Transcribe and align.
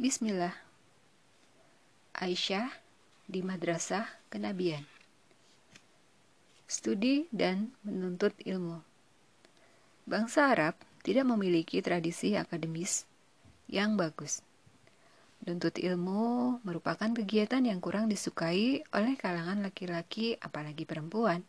Bismillah. 0.00 0.56
Aisyah 2.16 2.72
di 3.28 3.44
Madrasah 3.44 4.08
Kenabian. 4.32 4.80
Studi 6.64 7.28
dan 7.28 7.76
menuntut 7.84 8.32
ilmu. 8.40 8.80
Bangsa 10.08 10.56
Arab 10.56 10.72
tidak 11.04 11.28
memiliki 11.28 11.84
tradisi 11.84 12.32
akademis 12.32 13.04
yang 13.68 14.00
bagus. 14.00 14.40
Menuntut 15.44 15.76
ilmu 15.76 16.64
merupakan 16.64 17.12
kegiatan 17.12 17.60
yang 17.60 17.84
kurang 17.84 18.08
disukai 18.08 18.80
oleh 18.96 19.20
kalangan 19.20 19.60
laki-laki, 19.60 20.32
apalagi 20.40 20.88
perempuan. 20.88 21.44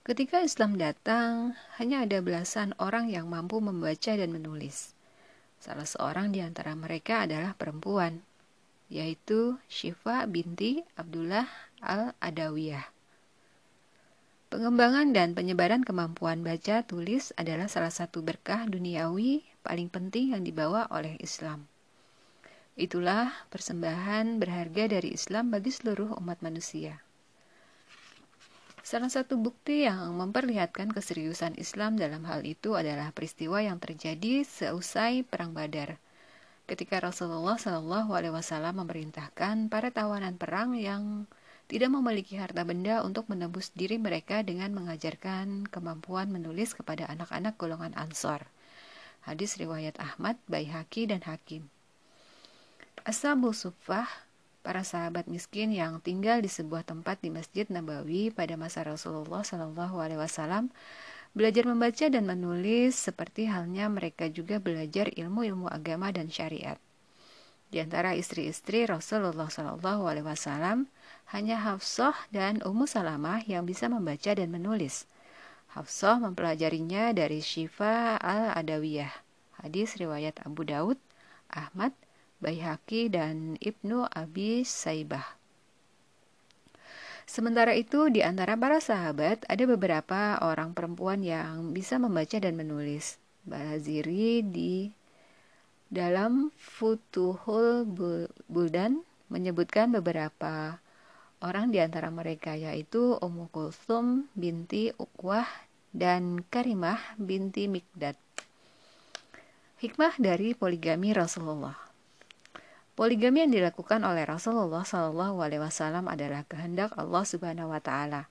Ketika 0.00 0.40
Islam 0.40 0.80
datang, 0.80 1.52
hanya 1.76 2.08
ada 2.08 2.24
belasan 2.24 2.72
orang 2.80 3.12
yang 3.12 3.28
mampu 3.28 3.60
membaca 3.60 4.16
dan 4.16 4.32
menulis. 4.32 4.96
Salah 5.58 5.86
seorang 5.86 6.30
di 6.30 6.38
antara 6.38 6.72
mereka 6.78 7.26
adalah 7.26 7.54
perempuan, 7.58 8.22
yaitu 8.88 9.58
Syifa 9.66 10.24
binti 10.30 10.80
Abdullah 10.94 11.46
al-Adawiyah. 11.82 12.86
Pengembangan 14.48 15.12
dan 15.12 15.36
penyebaran 15.36 15.84
kemampuan 15.84 16.40
baca 16.40 16.80
tulis 16.80 17.36
adalah 17.36 17.68
salah 17.68 17.92
satu 17.92 18.24
berkah 18.24 18.64
duniawi 18.64 19.44
paling 19.60 19.92
penting 19.92 20.32
yang 20.32 20.40
dibawa 20.40 20.88
oleh 20.88 21.20
Islam. 21.20 21.68
Itulah 22.78 23.28
persembahan 23.52 24.40
berharga 24.40 24.88
dari 24.88 25.12
Islam 25.12 25.52
bagi 25.52 25.68
seluruh 25.68 26.16
umat 26.16 26.40
manusia. 26.40 27.07
Salah 28.88 29.12
satu 29.12 29.36
bukti 29.36 29.84
yang 29.84 30.16
memperlihatkan 30.16 30.88
keseriusan 30.96 31.60
Islam 31.60 32.00
dalam 32.00 32.24
hal 32.24 32.40
itu 32.48 32.72
adalah 32.72 33.12
peristiwa 33.12 33.60
yang 33.60 33.76
terjadi 33.76 34.48
seusai 34.48 35.28
Perang 35.28 35.52
Badar. 35.52 36.00
Ketika 36.64 36.96
Rasulullah 36.96 37.60
Wasallam 37.60 38.80
memerintahkan 38.80 39.68
para 39.68 39.92
tawanan 39.92 40.40
perang 40.40 40.72
yang 40.72 41.28
tidak 41.68 41.92
memiliki 41.92 42.40
harta 42.40 42.64
benda 42.64 43.04
untuk 43.04 43.28
menebus 43.28 43.76
diri 43.76 44.00
mereka 44.00 44.40
dengan 44.40 44.72
mengajarkan 44.72 45.68
kemampuan 45.68 46.32
menulis 46.32 46.72
kepada 46.72 47.12
anak-anak 47.12 47.60
golongan 47.60 47.92
Ansor. 47.92 48.48
Hadis 49.20 49.60
riwayat 49.60 50.00
Ahmad, 50.00 50.40
Baihaqi, 50.48 51.12
dan 51.12 51.20
Hakim. 51.28 51.68
Ashabul 53.04 53.52
Sufah 53.52 54.08
para 54.68 54.84
sahabat 54.84 55.32
miskin 55.32 55.72
yang 55.72 55.96
tinggal 56.04 56.44
di 56.44 56.52
sebuah 56.52 56.84
tempat 56.84 57.24
di 57.24 57.32
Masjid 57.32 57.64
Nabawi 57.72 58.28
pada 58.28 58.52
masa 58.60 58.84
Rasulullah 58.84 59.40
Wasallam 59.40 60.68
belajar 61.32 61.64
membaca 61.64 62.04
dan 62.12 62.28
menulis 62.28 62.92
seperti 62.92 63.48
halnya 63.48 63.88
mereka 63.88 64.28
juga 64.28 64.60
belajar 64.60 65.08
ilmu-ilmu 65.08 65.72
agama 65.72 66.12
dan 66.12 66.28
syariat. 66.28 66.76
Di 67.72 67.80
antara 67.80 68.12
istri-istri 68.12 68.84
Rasulullah 68.84 69.48
Wasallam 69.48 70.84
hanya 71.32 71.56
Hafsah 71.64 72.28
dan 72.28 72.60
Ummu 72.60 72.84
Salamah 72.84 73.40
yang 73.48 73.64
bisa 73.64 73.88
membaca 73.88 74.36
dan 74.36 74.52
menulis. 74.52 75.08
Hafsah 75.72 76.20
mempelajarinya 76.20 77.16
dari 77.16 77.40
Syifa 77.40 78.20
al-Adawiyah. 78.20 79.16
Hadis 79.64 79.96
riwayat 79.96 80.36
Abu 80.44 80.68
Daud, 80.68 81.00
Ahmad, 81.48 81.96
Baihaqi 82.38 83.10
dan 83.10 83.58
Ibnu 83.58 84.06
Abi 84.06 84.62
Saibah. 84.62 85.38
Sementara 87.28 87.76
itu, 87.76 88.08
di 88.08 88.24
antara 88.24 88.56
para 88.56 88.80
sahabat 88.80 89.44
ada 89.50 89.64
beberapa 89.68 90.40
orang 90.40 90.72
perempuan 90.72 91.20
yang 91.20 91.76
bisa 91.76 92.00
membaca 92.00 92.40
dan 92.40 92.56
menulis. 92.56 93.20
Baziri 93.44 94.40
di 94.46 94.88
dalam 95.88 96.48
Futuhul 96.56 97.84
Buldan 98.48 99.04
menyebutkan 99.28 99.92
beberapa 99.92 100.80
orang 101.44 101.68
di 101.68 101.80
antara 101.80 102.08
mereka 102.08 102.56
yaitu 102.56 103.16
Ummu 103.20 103.52
Kulsum 103.52 104.28
binti 104.36 104.92
Uqwah 104.96 105.48
dan 105.92 106.44
Karimah 106.48 107.00
binti 107.20 107.68
Mikdad. 107.68 108.16
Hikmah 109.80 110.16
dari 110.20 110.52
poligami 110.56 111.12
Rasulullah 111.12 111.87
Poligami 112.98 113.46
yang 113.46 113.54
dilakukan 113.54 114.02
oleh 114.02 114.26
Rasulullah 114.26 114.82
Wasallam 114.82 116.10
adalah 116.10 116.42
kehendak 116.50 116.98
Allah 116.98 117.22
Subhanahu 117.22 117.70
Wa 117.70 117.78
Taala 117.78 118.26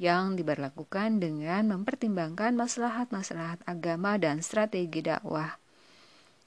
yang 0.00 0.40
diberlakukan 0.40 1.20
dengan 1.20 1.68
mempertimbangkan 1.68 2.56
maslahat-maslahat 2.56 3.60
agama 3.68 4.16
dan 4.16 4.40
strategi 4.40 5.04
dakwah. 5.04 5.60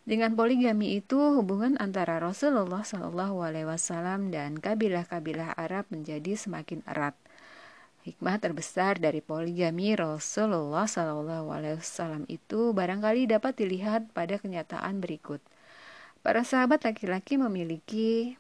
Dengan 0.02 0.34
poligami 0.34 0.98
itu, 0.98 1.38
hubungan 1.38 1.78
antara 1.78 2.18
Rasulullah 2.18 2.82
Wasallam 2.82 4.34
dan 4.34 4.58
kabilah-kabilah 4.58 5.54
Arab 5.54 5.86
menjadi 5.94 6.34
semakin 6.42 6.82
erat. 6.90 7.14
Hikmah 8.02 8.42
terbesar 8.42 8.98
dari 8.98 9.22
poligami 9.22 9.94
Rasulullah 9.94 10.90
Wasallam 10.90 12.26
itu 12.34 12.74
barangkali 12.74 13.30
dapat 13.30 13.62
dilihat 13.62 14.10
pada 14.10 14.42
kenyataan 14.42 14.98
berikut. 15.06 15.46
Para 16.20 16.44
sahabat 16.44 16.84
laki-laki 16.84 17.40
memiliki 17.40 18.36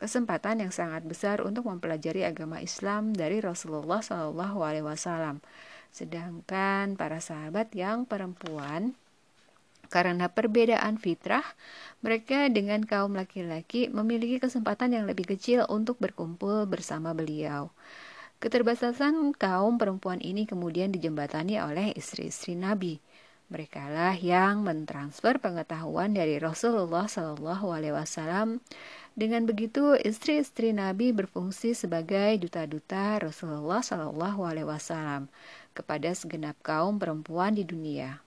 kesempatan 0.00 0.64
yang 0.64 0.72
sangat 0.72 1.04
besar 1.04 1.44
untuk 1.44 1.68
mempelajari 1.68 2.24
agama 2.24 2.64
Islam 2.64 3.12
dari 3.12 3.44
Rasulullah 3.44 4.00
Shallallahu 4.00 4.58
Alaihi 4.64 4.86
Wasallam. 4.88 5.44
Sedangkan 5.92 6.96
para 6.96 7.20
sahabat 7.20 7.70
yang 7.76 8.08
perempuan 8.08 8.96
karena 9.92 10.26
perbedaan 10.32 10.98
fitrah, 10.98 11.44
mereka 12.02 12.50
dengan 12.50 12.82
kaum 12.82 13.14
laki-laki 13.14 13.92
memiliki 13.92 14.42
kesempatan 14.42 14.96
yang 14.96 15.04
lebih 15.06 15.36
kecil 15.36 15.68
untuk 15.70 16.00
berkumpul 16.02 16.66
bersama 16.66 17.14
beliau. 17.14 17.70
Keterbatasan 18.42 19.32
kaum 19.38 19.78
perempuan 19.78 20.18
ini 20.18 20.44
kemudian 20.44 20.90
dijembatani 20.90 21.62
oleh 21.62 21.94
istri-istri 21.94 22.58
Nabi. 22.58 22.98
Mereka 23.52 23.92
lah 23.92 24.16
yang 24.16 24.64
mentransfer 24.64 25.36
pengetahuan 25.36 26.16
dari 26.16 26.40
Rasulullah 26.40 27.04
Shallallahu 27.04 27.76
Alaihi 27.76 27.92
Wasallam. 27.92 28.64
Dengan 29.12 29.44
begitu, 29.44 29.92
istri-istri 30.00 30.72
Nabi 30.72 31.12
berfungsi 31.12 31.76
sebagai 31.76 32.40
duta-duta 32.40 33.20
Rasulullah 33.20 33.84
Shallallahu 33.84 34.48
Alaihi 34.48 34.64
Wasallam 34.64 35.28
kepada 35.76 36.08
segenap 36.16 36.56
kaum 36.64 36.96
perempuan 36.96 37.52
di 37.52 37.68
dunia. 37.68 38.24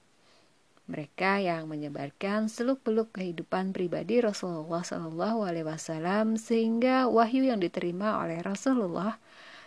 Mereka 0.87 1.43
yang 1.43 1.67
menyebarkan 1.67 2.47
seluk-beluk 2.47 3.11
kehidupan 3.17 3.75
pribadi 3.75 4.23
Rasulullah 4.23 4.85
Shallallahu 4.85 5.43
Alaihi 5.43 5.67
Wasallam 5.67 6.39
sehingga 6.39 7.11
wahyu 7.11 7.49
yang 7.49 7.59
diterima 7.59 8.23
oleh 8.23 8.39
Rasulullah 8.39 9.19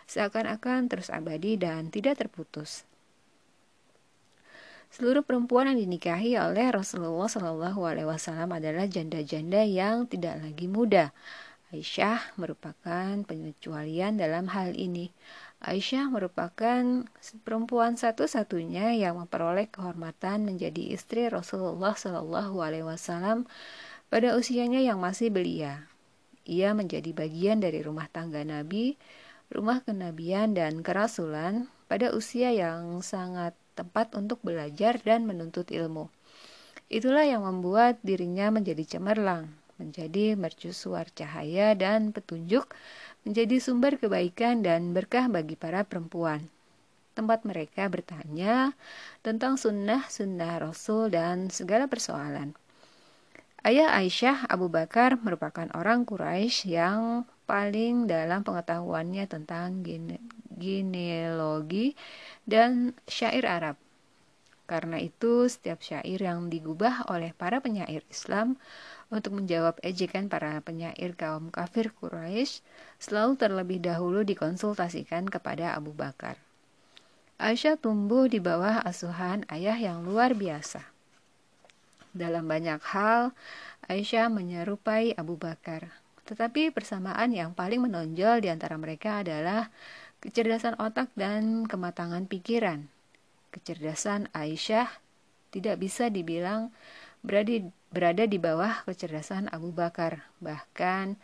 seakan-akan 0.08 0.88
terus 0.88 1.12
abadi 1.12 1.60
dan 1.60 1.92
tidak 1.92 2.22
terputus. 2.22 2.88
Seluruh 4.90 5.22
perempuan 5.22 5.70
yang 5.70 5.78
dinikahi 5.78 6.34
oleh 6.34 6.66
Rasulullah 6.74 7.30
Shallallahu 7.30 7.78
Alaihi 7.86 8.10
Wasallam 8.10 8.50
adalah 8.50 8.90
janda-janda 8.90 9.62
yang 9.62 10.10
tidak 10.10 10.42
lagi 10.42 10.66
muda. 10.66 11.14
Aisyah 11.70 12.34
merupakan 12.34 13.22
pengecualian 13.22 14.18
dalam 14.18 14.50
hal 14.50 14.74
ini. 14.74 15.14
Aisyah 15.62 16.10
merupakan 16.10 17.06
perempuan 17.46 17.94
satu-satunya 17.94 18.98
yang 18.98 19.22
memperoleh 19.22 19.70
kehormatan 19.70 20.42
menjadi 20.42 20.90
istri 20.90 21.30
Rasulullah 21.30 21.94
Shallallahu 21.94 22.58
Alaihi 22.58 22.82
Wasallam 22.82 23.46
pada 24.10 24.34
usianya 24.34 24.82
yang 24.82 24.98
masih 24.98 25.30
belia. 25.30 25.86
Ia 26.50 26.74
menjadi 26.74 27.14
bagian 27.14 27.62
dari 27.62 27.78
rumah 27.86 28.10
tangga 28.10 28.42
Nabi, 28.42 28.98
rumah 29.54 29.86
kenabian 29.86 30.58
dan 30.58 30.82
kerasulan 30.82 31.70
pada 31.86 32.10
usia 32.10 32.50
yang 32.50 33.06
sangat 33.06 33.54
tempat 33.80 34.12
untuk 34.12 34.44
belajar 34.44 35.00
dan 35.00 35.24
menuntut 35.24 35.72
ilmu. 35.72 36.12
Itulah 36.92 37.24
yang 37.24 37.48
membuat 37.48 37.96
dirinya 38.04 38.52
menjadi 38.52 38.84
cemerlang, 38.84 39.48
menjadi 39.80 40.36
mercusuar 40.36 41.08
cahaya 41.16 41.72
dan 41.72 42.12
petunjuk, 42.12 42.68
menjadi 43.24 43.56
sumber 43.56 43.96
kebaikan 43.96 44.60
dan 44.60 44.92
berkah 44.92 45.32
bagi 45.32 45.56
para 45.56 45.88
perempuan. 45.88 46.52
Tempat 47.16 47.48
mereka 47.48 47.88
bertanya 47.88 48.76
tentang 49.24 49.56
sunnah-sunnah 49.56 50.60
Rasul 50.60 51.08
dan 51.08 51.48
segala 51.48 51.88
persoalan. 51.88 52.52
Ayah 53.60 53.92
Aisyah 53.92 54.48
Abu 54.48 54.72
Bakar 54.72 55.20
merupakan 55.20 55.68
orang 55.76 56.08
Quraisy 56.08 56.74
yang 56.80 57.28
paling 57.50 58.06
dalam 58.06 58.46
pengetahuannya 58.46 59.26
tentang 59.26 59.82
genealogi 60.54 61.98
dan 62.46 62.94
syair 63.10 63.42
Arab. 63.42 63.74
Karena 64.70 65.02
itu, 65.02 65.50
setiap 65.50 65.82
syair 65.82 66.22
yang 66.22 66.46
digubah 66.46 67.10
oleh 67.10 67.34
para 67.34 67.58
penyair 67.58 68.06
Islam 68.06 68.54
untuk 69.10 69.42
menjawab 69.42 69.82
ejekan 69.82 70.30
para 70.30 70.62
penyair 70.62 71.18
kaum 71.18 71.50
kafir 71.50 71.90
Quraisy 71.90 72.62
selalu 73.02 73.34
terlebih 73.34 73.82
dahulu 73.82 74.22
dikonsultasikan 74.22 75.26
kepada 75.26 75.74
Abu 75.74 75.90
Bakar. 75.90 76.38
Aisyah 77.42 77.82
tumbuh 77.82 78.30
di 78.30 78.38
bawah 78.38 78.78
asuhan 78.86 79.42
ayah 79.50 79.74
yang 79.74 80.06
luar 80.06 80.38
biasa. 80.38 80.86
Dalam 82.14 82.46
banyak 82.46 82.78
hal, 82.94 83.34
Aisyah 83.90 84.30
menyerupai 84.30 85.18
Abu 85.18 85.34
Bakar. 85.34 85.99
Tetapi 86.30 86.70
persamaan 86.70 87.34
yang 87.34 87.50
paling 87.58 87.82
menonjol 87.82 88.46
di 88.46 88.48
antara 88.54 88.78
mereka 88.78 89.26
adalah 89.26 89.66
kecerdasan 90.22 90.78
otak 90.78 91.10
dan 91.18 91.66
kematangan 91.66 92.30
pikiran. 92.30 92.86
Kecerdasan 93.50 94.30
Aisyah 94.30 94.86
tidak 95.50 95.82
bisa 95.82 96.06
dibilang 96.06 96.70
berada, 97.26 97.66
berada 97.90 98.24
di 98.30 98.38
bawah 98.38 98.86
kecerdasan 98.86 99.50
Abu 99.50 99.74
Bakar. 99.74 100.22
Bahkan 100.38 101.18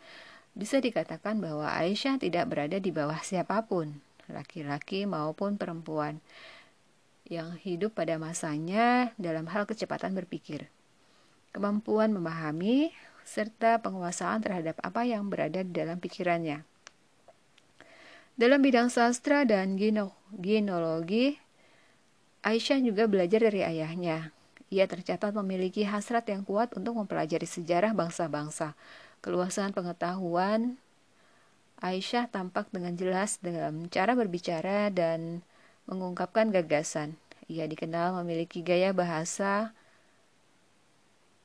bisa 0.57 0.83
dikatakan 0.83 1.39
bahwa 1.39 1.71
Aisyah 1.71 2.19
tidak 2.19 2.51
berada 2.51 2.75
di 2.75 2.91
bawah 2.91 3.23
siapa 3.23 3.63
pun, 3.63 4.03
laki-laki 4.27 5.07
maupun 5.07 5.55
perempuan 5.55 6.19
yang 7.27 7.55
hidup 7.59 7.95
pada 7.95 8.19
masanya 8.19 9.15
dalam 9.15 9.47
hal 9.51 9.67
kecepatan 9.67 10.15
berpikir, 10.15 10.67
kemampuan 11.51 12.11
memahami, 12.11 12.91
serta 13.27 13.83
penguasaan 13.83 14.39
terhadap 14.39 14.79
apa 14.79 15.03
yang 15.03 15.27
berada 15.27 15.59
di 15.59 15.75
dalam 15.75 15.99
pikirannya. 15.99 16.63
Dalam 18.39 18.63
bidang 18.63 18.87
sastra 18.87 19.43
dan 19.43 19.75
genealogi, 19.75 21.35
Aisyah 22.47 22.79
juga 22.79 23.03
belajar 23.11 23.43
dari 23.43 23.67
ayahnya. 23.67 24.31
Ia 24.71 24.87
tercatat 24.87 25.35
memiliki 25.35 25.83
hasrat 25.83 26.31
yang 26.31 26.47
kuat 26.47 26.71
untuk 26.79 26.95
mempelajari 26.95 27.43
sejarah 27.43 27.91
bangsa-bangsa, 27.91 28.79
keluasan 29.19 29.75
pengetahuan, 29.75 30.79
Aisyah 31.77 32.31
tampak 32.31 32.71
dengan 32.73 32.97
jelas 32.97 33.37
dalam 33.43 33.91
cara 33.91 34.17
berbicara 34.17 34.89
dan 34.89 35.45
mengungkapkan 35.85 36.49
gagasan. 36.49 37.19
Ia 37.47 37.69
dikenal 37.69 38.17
memiliki 38.21 38.65
gaya 38.65 38.91
bahasa 38.97 39.77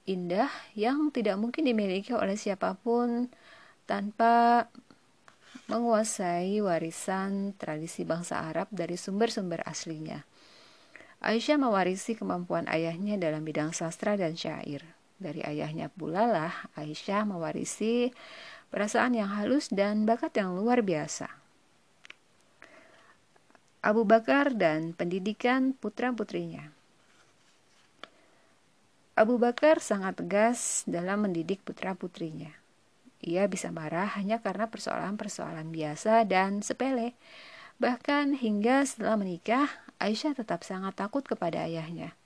indah 0.09 0.51
yang 0.75 1.15
tidak 1.15 1.39
mungkin 1.39 1.67
dimiliki 1.69 2.11
oleh 2.15 2.35
siapa 2.35 2.75
pun 2.75 3.31
tanpa 3.87 4.67
menguasai 5.71 6.59
warisan 6.59 7.55
tradisi 7.55 8.03
bangsa 8.03 8.43
Arab 8.43 8.67
dari 8.75 8.99
sumber-sumber 8.99 9.63
aslinya. 9.63 10.27
Aisyah 11.23 11.55
mewarisi 11.55 12.19
kemampuan 12.19 12.67
ayahnya 12.67 13.15
dalam 13.15 13.47
bidang 13.47 13.71
sastra 13.71 14.19
dan 14.19 14.35
syair. 14.35 14.83
Dari 15.23 15.39
ayahnya 15.47 15.87
pula 15.87 16.27
lah 16.27 16.53
Aisyah 16.75 17.23
mewarisi 17.23 18.11
perasaan 18.75 19.15
yang 19.15 19.31
halus 19.39 19.71
dan 19.71 20.03
bakat 20.03 20.35
yang 20.35 20.59
luar 20.59 20.83
biasa. 20.83 21.31
Abu 23.87 24.03
Bakar 24.03 24.55
dan 24.59 24.95
pendidikan 24.99 25.75
putra-putrinya. 25.79 26.82
Abu 29.13 29.37
Bakar 29.37 29.85
sangat 29.85 30.25
tegas 30.25 30.89
dalam 30.89 31.29
mendidik 31.29 31.61
putra-putrinya. 31.69 32.49
Ia 33.21 33.45
bisa 33.45 33.69
marah 33.69 34.09
hanya 34.17 34.41
karena 34.41 34.73
persoalan-persoalan 34.73 35.69
biasa 35.69 36.25
dan 36.25 36.65
sepele. 36.65 37.13
Bahkan 37.77 38.41
hingga 38.41 38.89
setelah 38.89 39.21
menikah, 39.21 39.69
Aisyah 40.01 40.33
tetap 40.33 40.65
sangat 40.65 40.97
takut 40.97 41.21
kepada 41.29 41.69
ayahnya. 41.69 42.17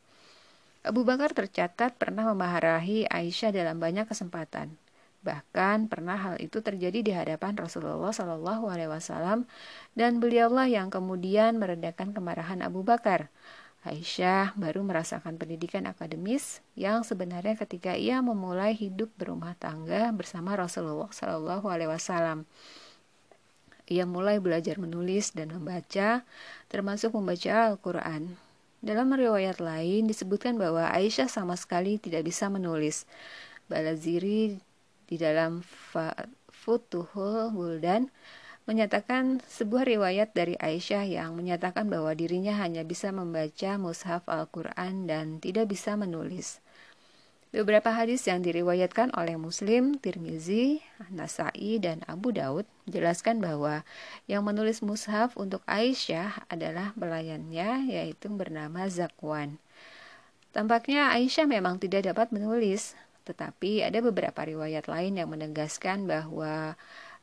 Abu 0.87 1.03
Bakar 1.03 1.35
tercatat 1.35 1.99
pernah 1.99 2.23
memarahi 2.31 3.11
Aisyah 3.11 3.51
dalam 3.51 3.83
banyak 3.83 4.07
kesempatan. 4.07 4.79
Bahkan 5.27 5.91
pernah 5.91 6.15
hal 6.15 6.39
itu 6.39 6.63
terjadi 6.63 7.03
di 7.03 7.11
hadapan 7.11 7.59
Rasulullah 7.59 8.15
Shallallahu 8.15 8.71
Alaihi 8.71 8.95
Wasallam 8.95 9.51
dan 9.99 10.23
beliaulah 10.23 10.71
yang 10.71 10.95
kemudian 10.95 11.59
meredakan 11.59 12.15
kemarahan 12.15 12.63
Abu 12.63 12.87
Bakar. 12.87 13.27
Aisyah 13.87 14.59
baru 14.59 14.83
merasakan 14.83 15.39
pendidikan 15.39 15.87
akademis 15.87 16.59
yang 16.75 17.07
sebenarnya 17.07 17.55
ketika 17.55 17.95
ia 17.95 18.19
memulai 18.19 18.75
hidup 18.75 19.15
berumah 19.15 19.55
tangga 19.55 20.11
bersama 20.11 20.59
Rasulullah 20.59 21.07
Shallallahu 21.15 21.71
Alaihi 21.71 21.95
Wasallam. 21.95 22.51
Ia 23.87 24.03
mulai 24.03 24.43
belajar 24.43 24.83
menulis 24.83 25.31
dan 25.31 25.55
membaca, 25.55 26.27
termasuk 26.67 27.15
membaca 27.15 27.71
Al-Quran. 27.71 28.35
Dalam 28.83 29.15
riwayat 29.15 29.63
lain 29.63 30.11
disebutkan 30.11 30.59
bahwa 30.59 30.91
Aisyah 30.91 31.31
sama 31.31 31.55
sekali 31.55 32.03
tidak 32.03 32.27
bisa 32.27 32.51
menulis. 32.51 33.07
Balaziri 33.71 34.59
di 35.07 35.17
dalam 35.17 35.63
Futuhul 36.51 37.55
Buldan 37.55 38.11
menyatakan 38.67 39.39
sebuah 39.47 39.87
riwayat 39.87 40.35
dari 40.35 40.59
Aisyah 40.59 41.07
yang 41.07 41.39
menyatakan 41.39 41.87
bahwa 41.87 42.11
dirinya 42.19 42.59
hanya 42.59 42.83
bisa 42.83 43.15
membaca 43.15 43.79
mushaf 43.79 44.27
Al-Quran 44.27 45.07
dan 45.07 45.39
tidak 45.39 45.71
bisa 45.71 45.95
menulis. 45.95 46.59
Beberapa 47.55 47.95
hadis 47.95 48.27
yang 48.27 48.43
diriwayatkan 48.43 49.15
oleh 49.15 49.39
Muslim, 49.39 49.97
Tirmizi, 50.03 50.83
Nasai, 51.15 51.79
dan 51.79 52.03
Abu 52.11 52.35
Daud 52.35 52.67
menjelaskan 52.85 53.39
bahwa 53.39 53.87
yang 54.27 54.43
menulis 54.43 54.83
mushaf 54.83 55.39
untuk 55.39 55.63
Aisyah 55.71 56.51
adalah 56.51 56.91
pelayannya 56.99 57.87
yaitu 57.87 58.27
bernama 58.35 58.91
Zakwan. 58.91 59.63
Tampaknya 60.51 61.15
Aisyah 61.15 61.47
memang 61.47 61.79
tidak 61.79 62.11
dapat 62.11 62.35
menulis, 62.35 62.99
tetapi 63.25 63.87
ada 63.87 64.03
beberapa 64.03 64.43
riwayat 64.43 64.91
lain 64.91 65.23
yang 65.23 65.31
menegaskan 65.31 66.05
bahwa 66.11 66.75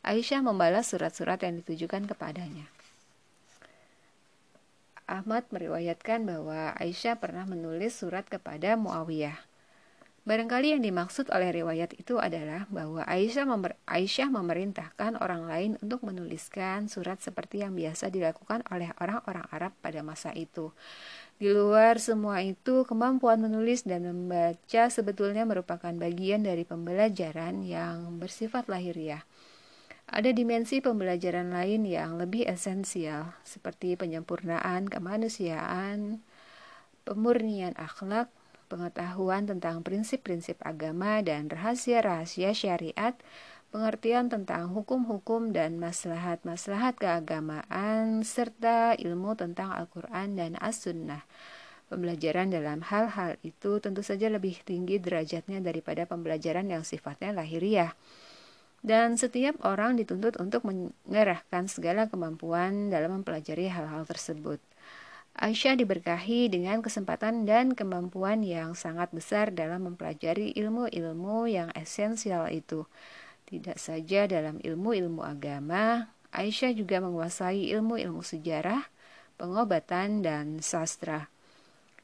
Aisyah 0.04 0.44
membalas 0.44 0.92
surat-surat 0.92 1.40
yang 1.40 1.64
ditujukan 1.64 2.04
kepadanya. 2.12 2.68
Ahmad 5.08 5.48
meriwayatkan 5.48 6.28
bahwa 6.28 6.76
Aisyah 6.76 7.24
pernah 7.24 7.48
menulis 7.48 8.04
surat 8.04 8.28
kepada 8.28 8.76
Muawiyah. 8.76 9.40
Barangkali 10.28 10.76
yang 10.76 10.84
dimaksud 10.84 11.32
oleh 11.32 11.56
riwayat 11.56 11.96
itu 11.96 12.20
adalah 12.20 12.68
bahwa 12.68 13.08
Aisyah, 13.08 13.48
memer 13.48 13.80
Aisyah 13.88 14.28
memerintahkan 14.28 15.24
orang 15.24 15.48
lain 15.48 15.72
untuk 15.80 16.04
menuliskan 16.04 16.92
surat 16.92 17.24
seperti 17.24 17.64
yang 17.64 17.72
biasa 17.72 18.12
dilakukan 18.12 18.64
oleh 18.72 18.92
orang-orang 19.00 19.48
Arab 19.56 19.72
pada 19.80 20.04
masa 20.04 20.36
itu. 20.36 20.76
Di 21.40 21.48
luar 21.52 22.00
semua 22.00 22.44
itu, 22.44 22.84
kemampuan 22.88 23.40
menulis 23.40 23.88
dan 23.88 24.04
membaca 24.04 24.84
sebetulnya 24.88 25.48
merupakan 25.48 25.92
bagian 25.92 26.44
dari 26.44 26.68
pembelajaran 26.68 27.64
yang 27.64 28.20
bersifat 28.20 28.68
lahiriah. 28.68 29.24
Ada 30.13 30.30
dimensi 30.30 30.77
pembelajaran 30.77 31.50
lain 31.50 31.89
yang 31.89 32.21
lebih 32.21 32.45
esensial, 32.45 33.33
seperti 33.42 33.98
penyempurnaan 33.98 34.86
kemanusiaan, 34.86 36.21
pemurnian 37.01 37.74
akhlak, 37.81 38.30
pengetahuan 38.69 39.50
tentang 39.50 39.81
prinsip-prinsip 39.81 40.62
agama 40.62 41.25
dan 41.25 41.50
rahasia-rahasia 41.50 42.54
syariat, 42.54 43.18
pengertian 43.73 44.30
tentang 44.30 44.69
hukum-hukum 44.69 45.49
dan 45.49 45.81
maslahat-maslahat 45.81 46.94
keagamaan, 47.02 48.21
serta 48.21 48.94
ilmu 48.94 49.33
tentang 49.33 49.73
Al-Quran 49.73 50.38
dan 50.38 50.54
As-Sunnah. 50.61 51.26
Pembelajaran 51.90 52.54
dalam 52.54 52.85
hal-hal 52.85 53.42
itu 53.42 53.81
tentu 53.81 54.06
saja 54.06 54.30
lebih 54.30 54.61
tinggi 54.61 55.02
derajatnya 55.02 55.57
daripada 55.57 56.06
pembelajaran 56.06 56.69
yang 56.69 56.85
sifatnya 56.85 57.33
lahiriah. 57.33 57.97
Dan 58.83 59.16
setiap 59.16 59.63
orang 59.63 59.95
dituntut 59.95 60.35
untuk 60.44 60.68
mengerahkan 60.68 61.71
segala 61.71 62.11
kemampuan 62.11 62.92
dalam 62.92 63.23
mempelajari 63.23 63.71
hal-hal 63.71 64.04
tersebut. 64.04 64.59
Aisyah 65.33 65.80
diberkahi 65.80 66.52
dengan 66.52 66.83
kesempatan 66.83 67.47
dan 67.47 67.73
kemampuan 67.73 68.45
yang 68.45 68.78
sangat 68.78 69.09
besar 69.09 69.49
dalam 69.49 69.90
mempelajari 69.90 70.54
ilmu-ilmu 70.54 71.49
yang 71.49 71.73
esensial 71.73 72.52
itu. 72.54 72.85
Tidak 73.49 73.80
saja 73.80 74.30
dalam 74.30 74.61
ilmu-ilmu 74.61 75.25
agama, 75.25 76.13
Aisyah 76.30 76.78
juga 76.78 77.02
menguasai 77.02 77.71
ilmu-ilmu 77.73 78.21
sejarah, 78.21 78.85
pengobatan, 79.40 80.21
dan 80.21 80.61
sastra. 80.61 81.31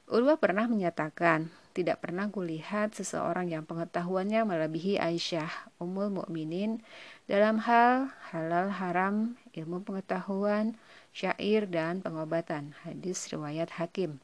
Urwa 0.10 0.40
pernah 0.42 0.66
menyatakan, 0.66 1.54
tidak 1.80 2.04
pernah 2.04 2.28
kulihat 2.28 2.92
seseorang 2.92 3.48
yang 3.48 3.64
pengetahuannya 3.64 4.44
melebihi 4.44 5.00
Aisyah, 5.00 5.48
Ummul 5.80 6.12
Mukminin 6.12 6.84
dalam 7.32 7.64
hal 7.64 8.12
halal 8.36 8.68
haram, 8.68 9.40
ilmu 9.56 9.88
pengetahuan, 9.88 10.76
syair, 11.16 11.72
dan 11.72 12.04
pengobatan. 12.04 12.76
Hadis 12.84 13.32
riwayat 13.32 13.80
Hakim. 13.80 14.20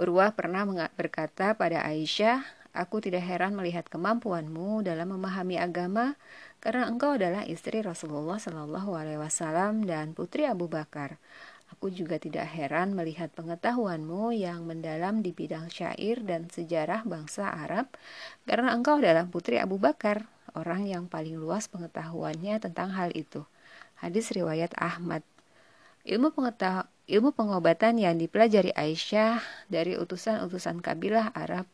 Urwah 0.00 0.32
pernah 0.32 0.64
berkata 0.96 1.52
pada 1.52 1.84
Aisyah, 1.84 2.40
Aku 2.72 3.02
tidak 3.02 3.24
heran 3.24 3.56
melihat 3.58 3.88
kemampuanmu 3.90 4.86
dalam 4.86 5.10
memahami 5.12 5.58
agama, 5.58 6.14
karena 6.62 6.86
engkau 6.86 7.16
adalah 7.16 7.42
istri 7.48 7.80
Rasulullah 7.82 8.38
Shallallahu 8.38 8.94
Alaihi 8.94 9.18
Wasallam 9.18 9.82
dan 9.82 10.14
putri 10.14 10.46
Abu 10.46 10.70
Bakar. 10.70 11.18
Aku 11.76 11.92
juga 11.92 12.16
tidak 12.16 12.48
heran 12.48 12.96
melihat 12.96 13.28
pengetahuanmu 13.36 14.32
yang 14.32 14.64
mendalam 14.64 15.20
di 15.20 15.36
bidang 15.36 15.68
syair 15.68 16.24
dan 16.24 16.48
sejarah 16.48 17.04
bangsa 17.04 17.52
Arab, 17.52 17.92
karena 18.48 18.72
engkau 18.72 18.96
adalah 18.96 19.28
putri 19.28 19.60
Abu 19.60 19.76
Bakar, 19.76 20.24
orang 20.56 20.88
yang 20.88 21.06
paling 21.12 21.36
luas 21.36 21.68
pengetahuannya 21.68 22.56
tentang 22.58 22.96
hal 22.96 23.12
itu. 23.12 23.44
Hadis 24.00 24.32
riwayat 24.32 24.72
Ahmad. 24.80 25.20
Ilmu 26.08 26.32
ilmu 27.08 27.30
pengobatan 27.36 28.00
yang 28.00 28.16
dipelajari 28.16 28.72
Aisyah 28.72 29.44
dari 29.68 30.00
utusan-utusan 30.00 30.80
kabilah 30.80 31.36
Arab 31.36 31.68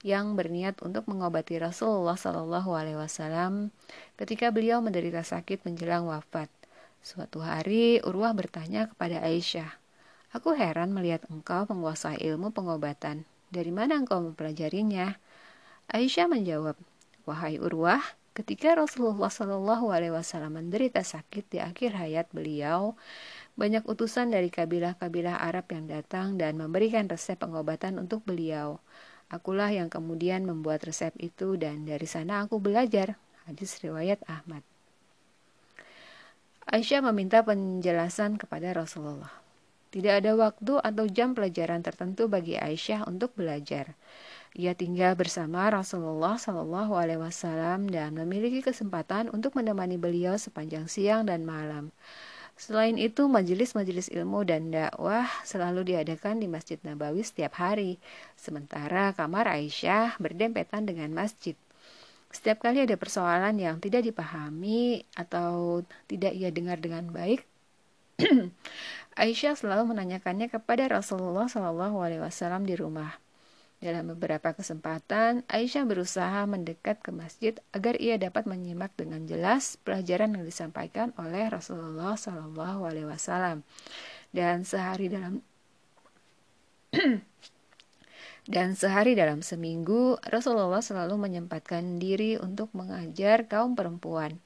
yang 0.00 0.36
berniat 0.36 0.80
untuk 0.84 1.08
mengobati 1.08 1.60
Rasulullah 1.60 2.16
Shallallahu 2.16 2.72
Alaihi 2.72 3.00
Wasallam 3.00 3.72
ketika 4.20 4.48
beliau 4.52 4.80
menderita 4.84 5.24
sakit 5.24 5.64
menjelang 5.64 6.08
wafat. 6.08 6.48
Suatu 7.06 7.38
hari 7.38 8.02
Urwah 8.02 8.34
bertanya 8.34 8.90
kepada 8.90 9.22
Aisyah, 9.22 9.78
Aku 10.34 10.58
heran 10.58 10.90
melihat 10.90 11.22
engkau 11.30 11.62
menguasai 11.70 12.18
ilmu 12.18 12.50
pengobatan. 12.50 13.22
Dari 13.46 13.70
mana 13.70 13.94
engkau 13.94 14.18
mempelajarinya? 14.18 15.14
Aisyah 15.86 16.26
menjawab, 16.26 16.74
Wahai 17.22 17.62
Urwah, 17.62 18.02
ketika 18.34 18.74
Rasulullah 18.74 19.30
Wasallam 19.30 20.58
menderita 20.58 20.98
sakit 21.06 21.46
di 21.46 21.62
akhir 21.62 21.94
hayat 21.94 22.26
beliau, 22.34 22.98
banyak 23.54 23.86
utusan 23.86 24.34
dari 24.34 24.50
kabilah-kabilah 24.50 25.38
Arab 25.38 25.70
yang 25.70 25.86
datang 25.86 26.34
dan 26.34 26.58
memberikan 26.58 27.06
resep 27.06 27.38
pengobatan 27.38 28.02
untuk 28.02 28.26
beliau. 28.26 28.82
Akulah 29.30 29.70
yang 29.70 29.86
kemudian 29.94 30.42
membuat 30.42 30.82
resep 30.82 31.14
itu 31.22 31.54
dan 31.54 31.86
dari 31.86 32.10
sana 32.10 32.42
aku 32.42 32.58
belajar. 32.58 33.14
Hadis 33.46 33.78
riwayat 33.78 34.26
Ahmad. 34.26 34.66
Aisyah 36.66 36.98
meminta 36.98 37.46
penjelasan 37.46 38.42
kepada 38.42 38.74
Rasulullah. 38.74 39.30
Tidak 39.94 40.18
ada 40.18 40.34
waktu 40.34 40.82
atau 40.82 41.06
jam 41.06 41.30
pelajaran 41.30 41.78
tertentu 41.78 42.26
bagi 42.26 42.58
Aisyah 42.58 43.06
untuk 43.06 43.38
belajar. 43.38 43.94
Ia 44.58 44.74
tinggal 44.74 45.14
bersama 45.14 45.70
Rasulullah 45.70 46.34
Shallallahu 46.34 46.98
Alaihi 46.98 47.22
Wasallam 47.22 47.86
dan 47.86 48.18
memiliki 48.18 48.66
kesempatan 48.66 49.30
untuk 49.30 49.54
menemani 49.54 49.94
beliau 49.94 50.34
sepanjang 50.34 50.90
siang 50.90 51.30
dan 51.30 51.46
malam. 51.46 51.94
Selain 52.58 52.98
itu, 52.98 53.30
majelis-majelis 53.30 54.10
ilmu 54.10 54.42
dan 54.42 54.74
dakwah 54.74 55.30
selalu 55.46 55.94
diadakan 55.94 56.42
di 56.42 56.50
Masjid 56.50 56.82
Nabawi 56.82 57.22
setiap 57.22 57.62
hari, 57.62 58.02
sementara 58.34 59.14
kamar 59.14 59.46
Aisyah 59.46 60.18
berdempetan 60.18 60.82
dengan 60.82 61.14
masjid. 61.14 61.54
Setiap 62.36 62.68
kali 62.68 62.84
ada 62.84 63.00
persoalan 63.00 63.56
yang 63.56 63.80
tidak 63.80 64.04
dipahami 64.04 65.08
atau 65.16 65.80
tidak 66.04 66.36
ia 66.36 66.52
dengar 66.52 66.76
dengan 66.76 67.08
baik, 67.08 67.48
Aisyah 69.16 69.56
selalu 69.56 69.96
menanyakannya 69.96 70.52
kepada 70.52 70.84
Rasulullah 70.84 71.48
Shallallahu 71.48 71.96
Alaihi 71.96 72.20
Wasallam 72.20 72.68
di 72.68 72.76
rumah. 72.76 73.16
Dalam 73.80 74.12
beberapa 74.12 74.52
kesempatan, 74.52 75.48
Aisyah 75.48 75.88
berusaha 75.88 76.44
mendekat 76.44 77.00
ke 77.00 77.08
masjid 77.08 77.56
agar 77.72 77.96
ia 77.96 78.20
dapat 78.20 78.44
menyimak 78.44 78.92
dengan 79.00 79.24
jelas 79.24 79.80
pelajaran 79.80 80.36
yang 80.36 80.44
disampaikan 80.44 81.16
oleh 81.16 81.48
Rasulullah 81.48 82.20
Shallallahu 82.20 82.84
Alaihi 82.84 83.08
Wasallam. 83.08 83.64
Dan 84.28 84.68
sehari 84.68 85.08
dalam 85.08 85.40
dan 88.46 88.78
sehari 88.78 89.18
dalam 89.18 89.42
seminggu, 89.42 90.22
Rasulullah 90.22 90.78
selalu 90.78 91.18
menyempatkan 91.18 91.98
diri 91.98 92.38
untuk 92.38 92.70
mengajar 92.78 93.50
kaum 93.50 93.74
perempuan. 93.74 94.38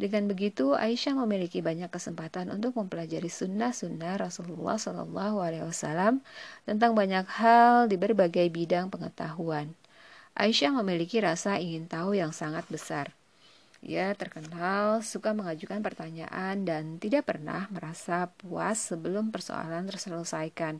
Dengan 0.00 0.24
begitu, 0.24 0.72
Aisyah 0.72 1.12
memiliki 1.20 1.60
banyak 1.60 1.92
kesempatan 1.92 2.48
untuk 2.48 2.72
mempelajari 2.80 3.28
sunnah-sunnah 3.28 4.16
Rasulullah 4.16 4.80
Shallallahu 4.80 5.36
Alaihi 5.44 5.68
Wasallam 5.68 6.24
tentang 6.64 6.96
banyak 6.96 7.28
hal 7.28 7.92
di 7.92 8.00
berbagai 8.00 8.48
bidang 8.48 8.88
pengetahuan. 8.88 9.76
Aisyah 10.32 10.72
memiliki 10.80 11.20
rasa 11.20 11.60
ingin 11.60 11.92
tahu 11.92 12.16
yang 12.16 12.32
sangat 12.32 12.64
besar. 12.72 13.12
Ia 13.82 14.14
terkenal 14.14 15.02
suka 15.02 15.34
mengajukan 15.34 15.82
pertanyaan 15.82 16.62
dan 16.62 17.02
tidak 17.02 17.26
pernah 17.26 17.66
merasa 17.74 18.30
puas 18.38 18.78
sebelum 18.78 19.34
persoalan 19.34 19.90
terselesaikan. 19.90 20.78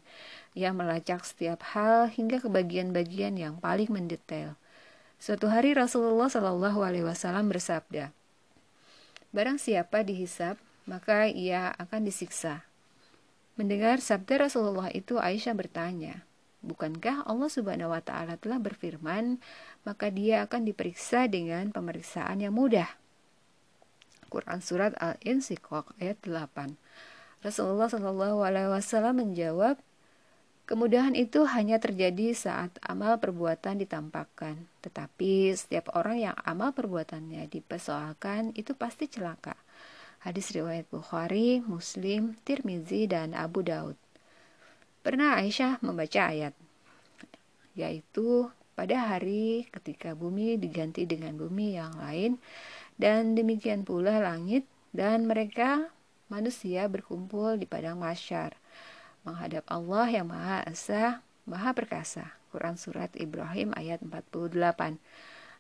Ia 0.54 0.71
melacak 0.71 1.26
setiap 1.26 1.66
hal 1.75 2.06
hingga 2.06 2.38
ke 2.38 2.47
bagian-bagian 2.47 3.35
yang 3.35 3.59
paling 3.59 3.90
mendetail. 3.90 4.54
Suatu 5.18 5.50
hari 5.50 5.75
Rasulullah 5.75 6.30
Shallallahu 6.30 6.78
Alaihi 6.82 7.02
Wasallam 7.02 7.50
bersabda, 7.50 8.14
Barang 9.35 9.59
siapa 9.59 10.06
dihisap, 10.06 10.54
maka 10.87 11.26
ia 11.26 11.75
akan 11.82 12.06
disiksa. 12.06 12.62
Mendengar 13.59 13.99
sabda 13.99 14.47
Rasulullah 14.47 14.94
itu, 14.94 15.18
Aisyah 15.18 15.59
bertanya, 15.59 16.23
Bukankah 16.62 17.26
Allah 17.26 17.50
Subhanahu 17.50 17.90
wa 17.90 17.99
Ta'ala 17.99 18.38
telah 18.38 18.62
berfirman, 18.62 19.42
maka 19.83 20.14
dia 20.14 20.47
akan 20.47 20.62
diperiksa 20.62 21.26
dengan 21.26 21.75
pemeriksaan 21.75 22.38
yang 22.38 22.54
mudah? 22.54 22.87
Quran 24.31 24.62
Surat 24.62 24.95
Al-Insiqaq 24.97 25.99
ayat 25.99 26.23
8. 26.25 26.78
Rasulullah 27.42 27.90
Shallallahu 27.90 28.47
Alaihi 28.47 28.71
Wasallam 28.71 29.26
menjawab, 29.26 29.76
Kemudahan 30.62 31.19
itu 31.19 31.42
hanya 31.42 31.83
terjadi 31.83 32.33
saat 32.38 32.71
amal 32.87 33.19
perbuatan 33.19 33.83
ditampakkan, 33.83 34.71
tetapi 34.81 35.50
setiap 35.59 35.90
orang 35.99 36.23
yang 36.23 36.37
amal 36.47 36.71
perbuatannya 36.71 37.50
dipersoalkan 37.50 38.54
itu 38.54 38.71
pasti 38.73 39.11
celaka. 39.11 39.59
Hadis 40.23 40.54
riwayat 40.54 40.87
Bukhari, 40.87 41.59
Muslim, 41.66 42.38
Tirmizi, 42.47 43.11
dan 43.11 43.35
Abu 43.35 43.66
Daud. 43.66 43.99
Pernah 45.02 45.42
Aisyah 45.42 45.82
membaca 45.82 46.30
ayat, 46.30 46.54
yaitu 47.75 48.47
pada 48.78 49.11
hari 49.11 49.66
ketika 49.75 50.14
bumi 50.14 50.54
diganti 50.54 51.02
dengan 51.11 51.35
bumi 51.35 51.75
yang 51.75 51.90
lain, 51.99 52.38
dan 53.02 53.35
demikian 53.35 53.82
pula 53.82 54.23
langit, 54.23 54.62
dan 54.94 55.26
mereka 55.26 55.90
manusia 56.30 56.87
berkumpul 56.87 57.59
di 57.59 57.66
padang 57.66 57.99
masyar 57.99 58.54
menghadap 59.26 59.66
Allah 59.66 60.06
yang 60.06 60.30
Maha 60.30 60.62
Esa, 60.71 61.18
Maha 61.50 61.75
Perkasa. 61.75 62.38
Quran 62.54 62.78
Surat 62.78 63.11
Ibrahim 63.18 63.75
ayat 63.75 64.06
48. 64.06 64.54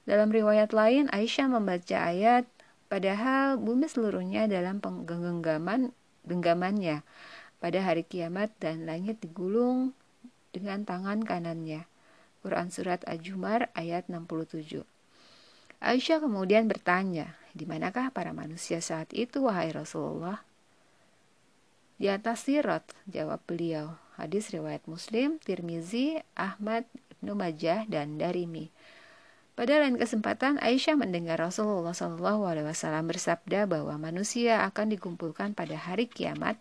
Dalam 0.06 0.28
riwayat 0.30 0.70
lain, 0.70 1.10
Aisyah 1.10 1.50
membaca 1.50 1.98
ayat, 1.98 2.46
padahal 2.86 3.58
bumi 3.58 3.90
seluruhnya 3.90 4.46
dalam 4.46 4.78
penggenggaman 4.78 5.90
genggamannya 6.22 7.02
pada 7.62 7.78
hari 7.78 8.02
kiamat 8.02 8.50
dan 8.58 8.90
langit 8.90 9.22
digulung 9.22 9.94
dengan 10.50 10.82
tangan 10.82 11.22
kanannya. 11.22 11.86
Quran 12.42 12.74
Surat 12.74 13.06
Al-Jumar 13.06 13.70
ayat 13.78 14.10
67. 14.10 14.82
Aisyah 15.78 16.18
kemudian 16.18 16.66
bertanya, 16.66 17.38
di 17.54 17.62
manakah 17.62 18.10
para 18.10 18.34
manusia 18.34 18.82
saat 18.82 19.14
itu, 19.14 19.46
wahai 19.46 19.70
Rasulullah? 19.70 20.42
Di 22.02 22.10
atas 22.10 22.50
sirat, 22.50 22.82
jawab 23.06 23.38
beliau. 23.46 23.94
Hadis 24.18 24.50
riwayat 24.50 24.82
Muslim, 24.90 25.38
Tirmizi, 25.38 26.18
Ahmad, 26.34 26.82
Ibnu 27.18 27.38
Majah, 27.38 27.86
dan 27.86 28.18
Darimi. 28.18 28.74
Pada 29.52 29.78
lain 29.84 30.00
kesempatan, 30.00 30.56
Aisyah 30.64 30.96
mendengar 30.96 31.36
Rasulullah 31.36 31.92
SAW 31.92 32.72
bersabda 33.04 33.68
bahwa 33.68 33.94
manusia 34.00 34.64
akan 34.64 34.96
dikumpulkan 34.96 35.52
pada 35.52 35.76
hari 35.76 36.08
kiamat 36.08 36.56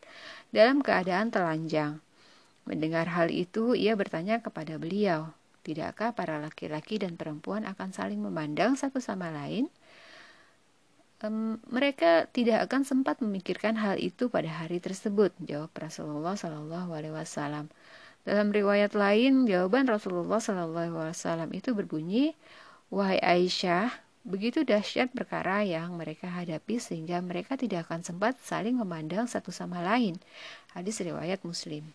dalam 0.52 0.84
keadaan 0.84 1.32
telanjang. 1.32 2.04
Mendengar 2.68 3.08
hal 3.16 3.32
itu, 3.32 3.74
ia 3.74 3.96
bertanya 3.96 4.44
kepada 4.44 4.76
beliau, 4.76 5.32
Tidakkah 5.62 6.18
para 6.18 6.42
laki-laki 6.42 6.98
dan 6.98 7.16
perempuan 7.16 7.70
akan 7.70 7.94
saling 7.94 8.18
memandang 8.18 8.74
satu 8.74 8.98
sama 8.98 9.30
lain? 9.30 9.70
um, 11.26 11.62
mereka 11.70 12.26
tidak 12.30 12.68
akan 12.70 12.82
sempat 12.86 13.22
memikirkan 13.22 13.78
hal 13.78 13.98
itu 13.98 14.28
pada 14.28 14.50
hari 14.50 14.82
tersebut, 14.82 15.34
jawab 15.46 15.72
Rasulullah 15.78 16.34
Wasallam. 16.36 17.70
Dalam 18.22 18.54
riwayat 18.54 18.94
lain, 18.94 19.50
jawaban 19.50 19.90
Rasulullah 19.90 20.42
Wasallam 20.42 21.50
itu 21.54 21.74
berbunyi, 21.74 22.38
wahai 22.92 23.18
Aisyah, 23.24 23.88
begitu 24.28 24.68
dahsyat 24.68 25.16
perkara 25.16 25.64
yang 25.64 25.96
mereka 25.96 26.28
hadapi 26.28 26.78
sehingga 26.78 27.24
mereka 27.24 27.56
tidak 27.56 27.88
akan 27.88 28.04
sempat 28.04 28.36
saling 28.44 28.76
memandang 28.76 29.26
satu 29.26 29.50
sama 29.50 29.80
lain. 29.80 30.20
Hadis 30.76 31.00
riwayat 31.00 31.42
Muslim. 31.48 31.88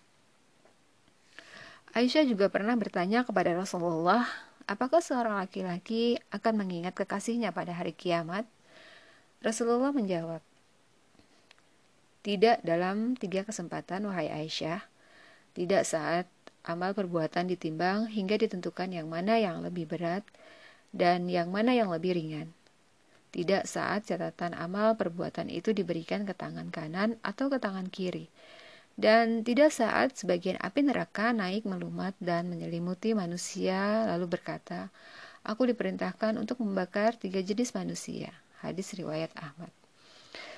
Aisyah 1.93 2.25
juga 2.25 2.49
pernah 2.49 2.73
bertanya 2.75 3.23
kepada 3.29 3.53
Rasulullah, 3.53 4.25
apakah 4.65 5.05
seorang 5.05 5.37
laki-laki 5.37 6.17
akan 6.33 6.65
mengingat 6.65 6.97
kekasihnya 6.97 7.53
pada 7.53 7.77
hari 7.77 7.93
kiamat? 7.93 8.49
Rasulullah 9.45 9.93
menjawab, 9.93 10.41
Tidak 12.25 12.67
dalam 12.67 13.15
tiga 13.15 13.47
kesempatan, 13.47 14.03
wahai 14.09 14.29
Aisyah, 14.29 14.83
tidak 15.55 15.87
saat 15.87 16.27
amal 16.67 16.93
perbuatan 16.93 17.47
ditimbang 17.47 18.11
hingga 18.11 18.35
ditentukan 18.37 18.91
yang 18.91 19.07
mana 19.07 19.39
yang 19.39 19.63
lebih 19.63 19.87
berat 19.87 20.27
dan 20.93 21.31
yang 21.31 21.51
mana 21.51 21.75
yang 21.75 21.91
lebih 21.91 22.15
ringan. 22.15 22.51
Tidak 23.35 23.69
saat 23.69 24.09
catatan 24.09 24.57
amal 24.57 24.97
perbuatan 24.97 25.53
itu 25.53 25.77
diberikan 25.77 26.25
ke 26.25 26.33
tangan 26.33 26.73
kanan 26.73 27.21
atau 27.21 27.53
ke 27.53 27.61
tangan 27.61 27.91
kiri. 27.91 28.33
Dan 28.97 29.45
tidak 29.45 29.77
saat 29.77 30.17
sebagian 30.17 30.57
api 30.57 30.89
neraka 30.89 31.37
naik 31.37 31.69
melumat 31.69 32.17
dan 32.17 32.49
menyelimuti 32.49 33.13
manusia 33.13 34.09
lalu 34.09 34.25
berkata, 34.25 34.89
Aku 35.45 35.69
diperintahkan 35.69 36.41
untuk 36.41 36.65
membakar 36.65 37.15
tiga 37.15 37.45
jenis 37.45 37.77
manusia, 37.77 38.33
Hadis 38.65 38.97
riwayat 38.97 39.31
Ahmad. 39.37 39.69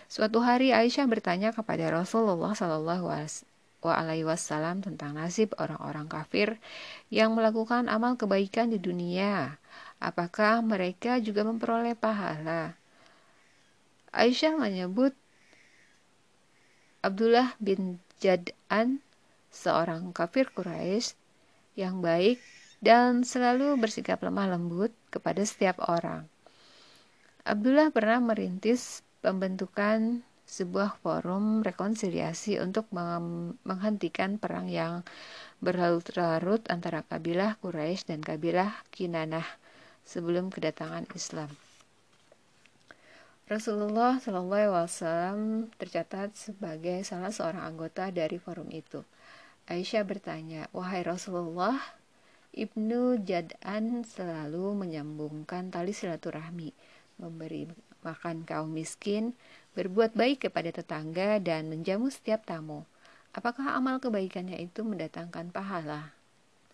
Suatu 0.08 0.40
hari 0.40 0.72
Aisyah 0.72 1.04
bertanya 1.04 1.52
kepada 1.52 1.92
Rasulullah 1.92 2.56
Shallallahu 2.56 3.12
Wasallam 4.24 4.80
tentang 4.80 5.12
nasib 5.12 5.52
orang-orang 5.60 6.08
kafir 6.08 6.56
yang 7.12 7.36
melakukan 7.36 7.92
amal 7.92 8.16
kebaikan 8.16 8.72
di 8.72 8.80
dunia. 8.80 9.60
Apakah 9.98 10.62
mereka 10.62 11.18
juga 11.18 11.42
memperoleh 11.42 11.98
pahala? 11.98 12.78
Aisyah 14.14 14.54
menyebut 14.54 15.10
Abdullah 17.02 17.54
bin 17.58 17.98
Jad'an, 18.22 19.02
seorang 19.50 20.10
kafir 20.14 20.50
Quraisy 20.54 21.14
yang 21.78 21.98
baik 22.02 22.38
dan 22.78 23.26
selalu 23.26 23.74
bersikap 23.78 24.22
lemah 24.22 24.54
lembut 24.54 24.94
kepada 25.10 25.42
setiap 25.42 25.82
orang. 25.86 26.26
Abdullah 27.42 27.90
pernah 27.90 28.22
merintis 28.22 29.02
pembentukan 29.18 30.22
sebuah 30.48 30.96
forum 31.04 31.60
rekonsiliasi 31.60 32.56
untuk 32.62 32.88
menghentikan 33.66 34.40
perang 34.40 34.70
yang 34.70 35.04
berlarut-larut 35.60 36.64
antara 36.70 37.04
kabilah 37.04 37.58
Quraisy 37.60 38.14
dan 38.14 38.20
kabilah 38.24 38.72
Kinanah 38.88 39.44
sebelum 40.08 40.48
kedatangan 40.48 41.04
Islam. 41.12 41.52
Rasulullah 43.44 44.16
SAW 44.16 45.68
tercatat 45.76 46.32
sebagai 46.32 47.04
salah 47.04 47.32
seorang 47.32 47.64
anggota 47.64 48.08
dari 48.08 48.40
forum 48.40 48.72
itu. 48.72 49.04
Aisyah 49.68 50.04
bertanya, 50.08 50.68
"Wahai 50.72 51.04
Rasulullah, 51.04 51.76
Ibnu 52.56 53.20
Jad'an 53.28 54.04
selalu 54.04 54.72
menyambungkan 54.72 55.68
tali 55.68 55.92
silaturahmi, 55.92 56.72
memberi 57.20 57.68
makan 58.00 58.48
kaum 58.48 58.72
miskin, 58.72 59.36
berbuat 59.76 60.16
baik 60.16 60.48
kepada 60.48 60.72
tetangga, 60.72 61.38
dan 61.38 61.68
menjamu 61.68 62.08
setiap 62.08 62.48
tamu. 62.48 62.88
Apakah 63.36 63.76
amal 63.76 64.00
kebaikannya 64.00 64.58
itu 64.58 64.82
mendatangkan 64.82 65.52
pahala? 65.52 66.16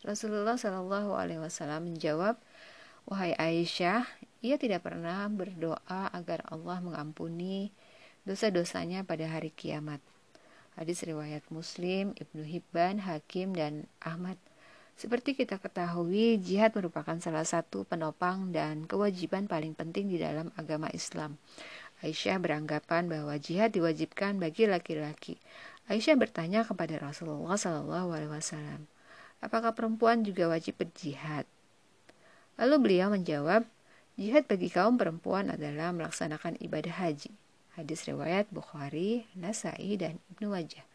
Rasulullah 0.04 0.56
Wasallam 0.56 1.92
menjawab, 1.92 2.38
wahai 3.04 3.36
Aisyah, 3.36 4.08
ia 4.44 4.56
tidak 4.60 4.84
pernah 4.84 5.24
berdoa 5.28 6.12
agar 6.12 6.44
Allah 6.48 6.80
mengampuni 6.80 7.72
dosa-dosanya 8.24 9.04
pada 9.04 9.28
hari 9.28 9.52
kiamat. 9.52 10.00
Hadis 10.74 11.06
riwayat 11.06 11.46
Muslim, 11.54 12.16
Ibnu 12.18 12.42
Hibban, 12.42 12.98
Hakim, 13.04 13.54
dan 13.54 13.86
Ahmad. 14.02 14.40
Seperti 14.94 15.34
kita 15.38 15.58
ketahui, 15.62 16.38
jihad 16.38 16.74
merupakan 16.74 17.14
salah 17.18 17.46
satu 17.46 17.86
penopang 17.86 18.50
dan 18.50 18.86
kewajiban 18.86 19.46
paling 19.46 19.74
penting 19.74 20.10
di 20.10 20.18
dalam 20.18 20.50
agama 20.58 20.90
Islam. 20.90 21.38
Aisyah 22.02 22.42
beranggapan 22.42 23.06
bahwa 23.06 23.38
jihad 23.38 23.70
diwajibkan 23.70 24.38
bagi 24.42 24.66
laki-laki. 24.66 25.38
Aisyah 25.86 26.18
bertanya 26.18 26.66
kepada 26.66 26.98
Rasulullah 26.98 27.54
SAW, 27.54 28.82
apakah 29.42 29.72
perempuan 29.76 30.26
juga 30.26 30.50
wajib 30.50 30.78
berjihad? 30.78 31.46
Lalu 32.54 32.76
beliau 32.78 33.10
menjawab, 33.10 33.66
jihad 34.14 34.46
bagi 34.46 34.70
kaum 34.70 34.94
perempuan 34.94 35.50
adalah 35.50 35.90
melaksanakan 35.90 36.58
ibadah 36.62 36.94
haji. 37.02 37.34
Hadis 37.74 38.06
riwayat 38.06 38.46
Bukhari, 38.54 39.26
Nasai, 39.34 39.98
dan 39.98 40.22
Ibnu 40.30 40.54
Wajah. 40.54 40.86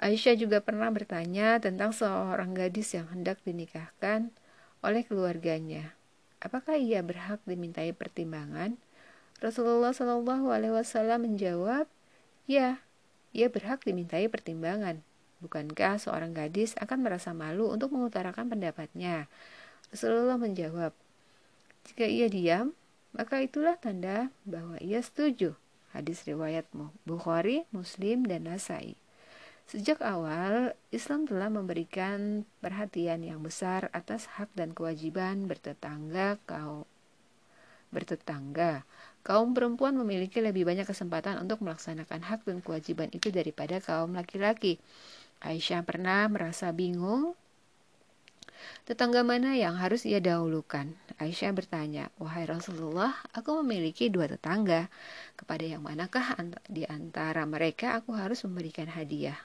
Aisyah 0.00 0.32
juga 0.40 0.64
pernah 0.64 0.88
bertanya 0.88 1.60
tentang 1.60 1.92
seorang 1.92 2.56
gadis 2.56 2.96
yang 2.96 3.04
hendak 3.12 3.36
dinikahkan 3.44 4.32
oleh 4.80 5.04
keluarganya. 5.04 5.92
Apakah 6.40 6.80
ia 6.80 7.04
berhak 7.04 7.44
dimintai 7.44 7.92
pertimbangan? 7.92 8.80
Rasulullah 9.44 9.92
Shallallahu 9.92 10.48
Alaihi 10.48 10.72
Wasallam 10.72 11.28
menjawab, 11.28 11.84
ya, 12.48 12.80
ia 13.36 13.52
berhak 13.52 13.84
dimintai 13.84 14.32
pertimbangan. 14.32 15.04
Bukankah 15.44 16.00
seorang 16.00 16.32
gadis 16.32 16.72
akan 16.80 17.04
merasa 17.04 17.36
malu 17.36 17.68
untuk 17.68 17.92
mengutarakan 17.92 18.48
pendapatnya? 18.48 19.28
Rasulullah 19.90 20.38
menjawab, 20.38 20.94
jika 21.90 22.06
ia 22.06 22.30
diam, 22.30 22.70
maka 23.10 23.42
itulah 23.42 23.74
tanda 23.74 24.30
bahwa 24.46 24.78
ia 24.78 25.02
setuju. 25.02 25.58
Hadis 25.90 26.22
riwayat 26.22 26.70
Bukhari, 27.02 27.66
Muslim, 27.74 28.22
dan 28.22 28.46
Nasai. 28.46 28.94
Sejak 29.66 30.02
awal, 30.02 30.78
Islam 30.94 31.26
telah 31.26 31.50
memberikan 31.50 32.46
perhatian 32.62 33.22
yang 33.22 33.42
besar 33.42 33.90
atas 33.90 34.26
hak 34.38 34.50
dan 34.54 34.74
kewajiban 34.74 35.46
bertetangga 35.50 36.38
kaum 36.46 36.86
bertetangga. 37.90 38.86
Kaum 39.26 39.50
perempuan 39.54 39.98
memiliki 39.98 40.38
lebih 40.38 40.62
banyak 40.62 40.86
kesempatan 40.86 41.42
untuk 41.42 41.62
melaksanakan 41.66 42.22
hak 42.22 42.46
dan 42.46 42.62
kewajiban 42.62 43.10
itu 43.10 43.34
daripada 43.34 43.82
kaum 43.82 44.14
laki-laki. 44.14 44.78
Aisyah 45.42 45.82
pernah 45.82 46.30
merasa 46.30 46.70
bingung 46.70 47.34
Tetangga 48.88 49.22
mana 49.22 49.54
yang 49.54 49.76
harus 49.78 50.02
ia 50.08 50.18
dahulukan? 50.18 50.90
Aisyah 51.20 51.52
bertanya, 51.52 52.08
Wahai 52.16 52.48
Rasulullah, 52.48 53.12
aku 53.36 53.60
memiliki 53.60 54.08
dua 54.08 54.26
tetangga. 54.26 54.88
Kepada 55.36 55.62
yang 55.62 55.84
manakah 55.84 56.36
di 56.66 56.88
antara 56.88 57.44
mereka 57.44 58.00
aku 58.00 58.16
harus 58.16 58.42
memberikan 58.48 58.88
hadiah? 58.88 59.38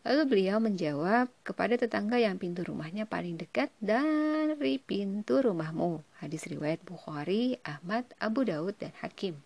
Lalu 0.00 0.22
beliau 0.24 0.56
menjawab 0.64 1.28
kepada 1.44 1.76
tetangga 1.76 2.16
yang 2.16 2.40
pintu 2.40 2.64
rumahnya 2.64 3.04
paling 3.04 3.36
dekat 3.36 3.68
dari 3.84 4.80
pintu 4.80 5.44
rumahmu. 5.44 6.00
Hadis 6.24 6.48
riwayat 6.48 6.80
Bukhari, 6.88 7.60
Ahmad, 7.60 8.08
Abu 8.16 8.48
Daud, 8.48 8.80
dan 8.80 8.96
Hakim. 9.04 9.36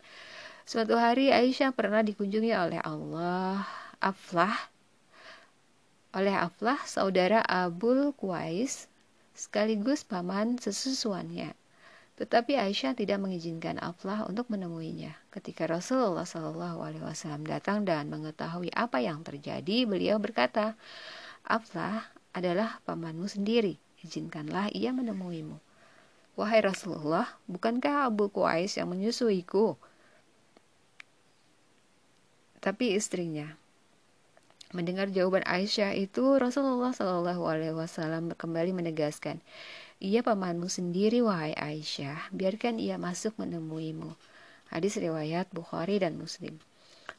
Suatu 0.63 0.95
hari 0.95 1.35
Aisyah 1.35 1.75
pernah 1.75 2.07
dikunjungi 2.07 2.55
oleh 2.55 2.79
Allah 2.81 3.67
Aflah 3.99 4.74
oleh 6.15 6.31
Aflah 6.31 6.79
saudara 6.87 7.43
Abul 7.43 8.15
Qais 8.15 8.87
sekaligus 9.35 10.07
paman 10.07 10.63
sesusuannya. 10.63 11.59
Tetapi 12.15 12.55
Aisyah 12.55 12.95
tidak 12.95 13.19
mengizinkan 13.19 13.83
Aflah 13.83 14.23
untuk 14.31 14.47
menemuinya. 14.47 15.19
Ketika 15.35 15.67
Rasulullah 15.67 16.23
Shallallahu 16.23 16.79
Alaihi 16.87 17.03
Wasallam 17.03 17.43
datang 17.43 17.83
dan 17.83 18.07
mengetahui 18.07 18.71
apa 18.71 19.03
yang 19.03 19.27
terjadi, 19.27 19.83
beliau 19.83 20.23
berkata, 20.23 20.79
Aflah 21.43 22.07
adalah 22.31 22.79
pamanmu 22.87 23.27
sendiri. 23.27 23.83
Izinkanlah 24.07 24.71
ia 24.71 24.95
menemuimu. 24.95 25.59
Wahai 26.39 26.63
Rasulullah, 26.63 27.27
bukankah 27.51 28.07
Abu 28.07 28.31
Qais 28.31 28.79
yang 28.79 28.95
menyusuiku? 28.95 29.75
Tapi 32.63 32.95
istrinya, 32.95 33.59
Mendengar 34.75 35.07
jawaban 35.15 35.47
Aisyah 35.47 35.95
itu, 35.95 36.35
Rasulullah 36.35 36.91
Shallallahu 36.91 37.47
Alaihi 37.47 37.79
Wasallam 37.79 38.35
kembali 38.35 38.75
menegaskan, 38.75 39.39
ia 40.03 40.27
pamanmu 40.27 40.67
sendiri 40.67 41.23
wahai 41.23 41.55
Aisyah, 41.55 42.35
biarkan 42.35 42.83
ia 42.83 42.99
masuk 42.99 43.39
menemuimu. 43.39 44.19
Hadis 44.75 44.99
riwayat 44.99 45.47
Bukhari 45.55 46.03
dan 46.03 46.19
Muslim. 46.19 46.59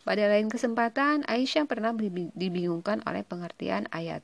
Pada 0.03 0.27
lain 0.27 0.51
kesempatan, 0.51 1.23
Aisyah 1.31 1.63
pernah 1.63 1.95
dibingungkan 2.35 2.99
oleh 3.07 3.23
pengertian 3.23 3.87
ayat. 3.95 4.19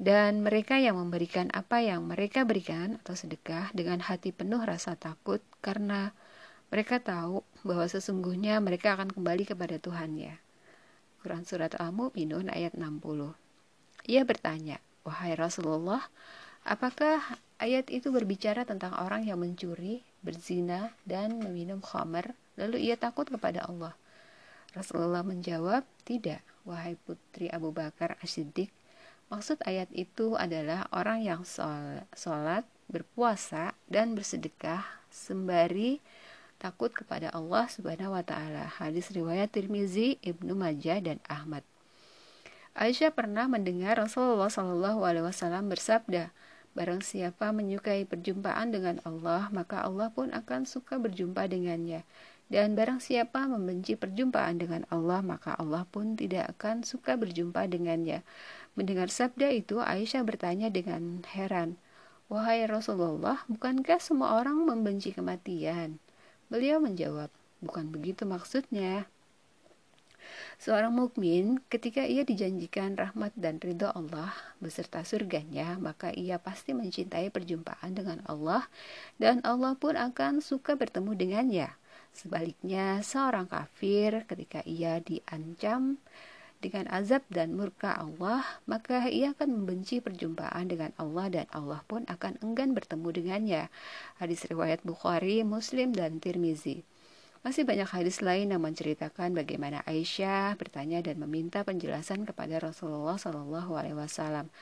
Dan 0.00 0.40
mereka 0.40 0.80
yang 0.80 0.96
memberikan 0.96 1.52
apa 1.52 1.84
yang 1.84 2.08
mereka 2.08 2.48
berikan 2.48 2.96
atau 3.04 3.12
sedekah 3.12 3.68
dengan 3.76 4.00
hati 4.00 4.32
penuh 4.32 4.64
rasa 4.64 4.96
takut 4.96 5.44
karena 5.60 6.16
mereka 6.72 7.04
tahu 7.04 7.44
bahwa 7.68 7.84
sesungguhnya 7.84 8.64
mereka 8.64 8.96
akan 8.96 9.12
kembali 9.12 9.44
kepada 9.44 9.76
Tuhannya. 9.76 10.49
Quran 11.20 11.44
Surat 11.44 11.76
Al-Mu'minun 11.76 12.48
ayat 12.48 12.72
60. 12.72 13.36
Ia 14.08 14.24
bertanya, 14.24 14.80
Wahai 15.04 15.36
Rasulullah, 15.36 16.00
apakah 16.64 17.20
ayat 17.60 17.92
itu 17.92 18.08
berbicara 18.08 18.64
tentang 18.64 18.96
orang 18.96 19.28
yang 19.28 19.40
mencuri, 19.40 20.00
berzina, 20.24 20.96
dan 21.04 21.40
meminum 21.40 21.84
khamar, 21.84 22.32
lalu 22.56 22.88
ia 22.88 22.96
takut 22.96 23.28
kepada 23.28 23.64
Allah? 23.68 23.92
Rasulullah 24.72 25.20
menjawab, 25.20 25.84
tidak, 26.08 26.40
wahai 26.64 26.96
putri 27.04 27.52
Abu 27.52 27.72
Bakar 27.72 28.16
As-Siddiq. 28.24 28.72
Maksud 29.28 29.60
ayat 29.68 29.92
itu 29.92 30.40
adalah 30.40 30.88
orang 30.90 31.20
yang 31.22 31.44
sholat, 32.16 32.64
berpuasa, 32.88 33.76
dan 33.86 34.16
bersedekah 34.16 34.82
sembari 35.10 36.02
takut 36.60 36.92
kepada 36.92 37.32
Allah 37.32 37.64
Subhanahu 37.72 38.12
wa 38.12 38.20
taala. 38.20 38.68
Hadis 38.68 39.08
riwayat 39.08 39.56
Tirmizi, 39.56 40.20
Ibnu 40.20 40.52
Majah 40.52 41.00
dan 41.00 41.16
Ahmad. 41.24 41.64
Aisyah 42.76 43.16
pernah 43.16 43.48
mendengar 43.48 43.96
Rasulullah 43.96 44.52
Shallallahu 44.52 45.00
alaihi 45.02 45.24
wasallam 45.24 45.72
bersabda, 45.72 46.30
Barang 46.70 47.02
siapa 47.02 47.50
menyukai 47.50 48.06
perjumpaan 48.06 48.70
dengan 48.70 49.02
Allah, 49.02 49.50
maka 49.50 49.82
Allah 49.82 50.12
pun 50.14 50.30
akan 50.30 50.68
suka 50.68 51.02
berjumpa 51.02 51.50
dengannya. 51.50 52.06
Dan 52.46 52.78
barang 52.78 53.02
siapa 53.02 53.46
membenci 53.46 53.98
perjumpaan 53.98 54.58
dengan 54.62 54.86
Allah, 54.90 55.18
maka 55.22 55.58
Allah 55.58 55.82
pun 55.86 56.14
tidak 56.14 56.54
akan 56.58 56.86
suka 56.86 57.18
berjumpa 57.18 57.66
dengannya. 57.66 58.22
Mendengar 58.78 59.10
sabda 59.10 59.50
itu, 59.50 59.82
Aisyah 59.82 60.22
bertanya 60.22 60.70
dengan 60.70 61.26
heran, 61.26 61.74
Wahai 62.30 62.62
Rasulullah, 62.70 63.42
bukankah 63.50 63.98
semua 63.98 64.38
orang 64.38 64.62
membenci 64.62 65.10
kematian? 65.10 65.98
Beliau 66.50 66.82
menjawab, 66.82 67.30
bukan 67.62 67.94
begitu 67.94 68.26
maksudnya. 68.26 69.06
Seorang 70.60 70.92
mukmin 70.92 71.62
ketika 71.72 72.04
ia 72.04 72.26
dijanjikan 72.26 72.98
rahmat 72.98 73.32
dan 73.38 73.56
ridho 73.62 73.88
Allah 73.94 74.34
beserta 74.60 75.00
surganya, 75.06 75.80
maka 75.80 76.12
ia 76.12 76.36
pasti 76.36 76.76
mencintai 76.76 77.32
perjumpaan 77.32 77.96
dengan 77.96 78.20
Allah 78.28 78.68
dan 79.16 79.40
Allah 79.46 79.78
pun 79.78 79.96
akan 79.96 80.44
suka 80.44 80.76
bertemu 80.76 81.16
dengannya. 81.16 81.68
Sebaliknya, 82.10 83.00
seorang 83.00 83.46
kafir 83.46 84.26
ketika 84.26 84.60
ia 84.66 84.98
diancam 85.00 86.02
dengan 86.60 86.84
azab 86.92 87.24
dan 87.32 87.56
murka 87.56 87.96
Allah, 87.96 88.44
maka 88.68 89.08
ia 89.08 89.32
akan 89.32 89.64
membenci 89.64 90.04
perjumpaan 90.04 90.68
dengan 90.68 90.92
Allah 91.00 91.26
dan 91.32 91.46
Allah 91.56 91.80
pun 91.88 92.04
akan 92.04 92.36
enggan 92.44 92.76
bertemu 92.76 93.08
dengannya. 93.16 93.62
Hadis 94.20 94.44
riwayat 94.44 94.84
Bukhari, 94.84 95.40
Muslim, 95.40 95.96
dan 95.96 96.20
Tirmizi. 96.20 96.84
Masih 97.40 97.64
banyak 97.64 97.88
hadis 97.88 98.20
lain 98.20 98.52
yang 98.52 98.60
menceritakan 98.60 99.32
bagaimana 99.32 99.80
Aisyah 99.88 100.60
bertanya 100.60 101.00
dan 101.00 101.16
meminta 101.16 101.64
penjelasan 101.64 102.28
kepada 102.28 102.60
Rasulullah 102.60 103.16
Shallallahu 103.16 103.80
Alaihi 103.80 103.96
Wasallam 103.96 104.52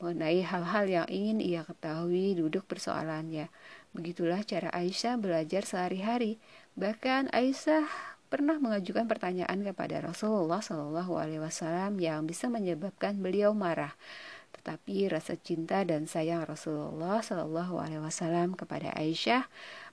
mengenai 0.00 0.40
hal-hal 0.40 0.88
yang 0.88 1.06
ingin 1.12 1.44
ia 1.44 1.60
ketahui 1.68 2.32
duduk 2.32 2.64
persoalannya. 2.64 3.52
Begitulah 3.92 4.40
cara 4.48 4.72
Aisyah 4.72 5.20
belajar 5.20 5.68
sehari-hari. 5.68 6.40
Bahkan 6.72 7.36
Aisyah 7.36 7.84
pernah 8.32 8.56
mengajukan 8.56 9.04
pertanyaan 9.04 9.60
kepada 9.60 10.00
Rasulullah 10.00 10.64
Shallallahu 10.64 11.20
Alaihi 11.20 11.44
Wasallam 11.44 12.00
yang 12.00 12.24
bisa 12.24 12.48
menyebabkan 12.48 13.20
beliau 13.20 13.52
marah. 13.52 13.92
Tetapi 14.56 15.12
rasa 15.12 15.36
cinta 15.36 15.84
dan 15.84 16.08
sayang 16.08 16.48
Rasulullah 16.48 17.20
Shallallahu 17.20 17.76
Alaihi 17.76 18.00
Wasallam 18.00 18.56
kepada 18.56 18.88
Aisyah 18.96 19.44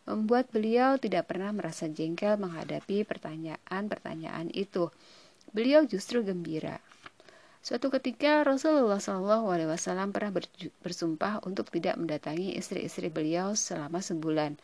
membuat 0.07 0.47
beliau 0.55 0.95
tidak 0.95 1.27
pernah 1.27 1.51
merasa 1.51 1.91
jengkel 1.91 2.39
menghadapi 2.39 3.03
pertanyaan-pertanyaan 3.03 4.47
itu. 4.55 4.87
Beliau 5.51 5.83
justru 5.83 6.23
gembira. 6.23 6.79
Suatu 7.59 7.91
ketika 7.91 8.39
Rasulullah 8.47 9.03
Wasallam 9.43 10.15
pernah 10.15 10.31
bersumpah 10.79 11.43
untuk 11.43 11.67
tidak 11.67 11.99
mendatangi 11.99 12.55
istri-istri 12.55 13.11
beliau 13.11 13.51
selama 13.51 13.99
sebulan. 13.99 14.55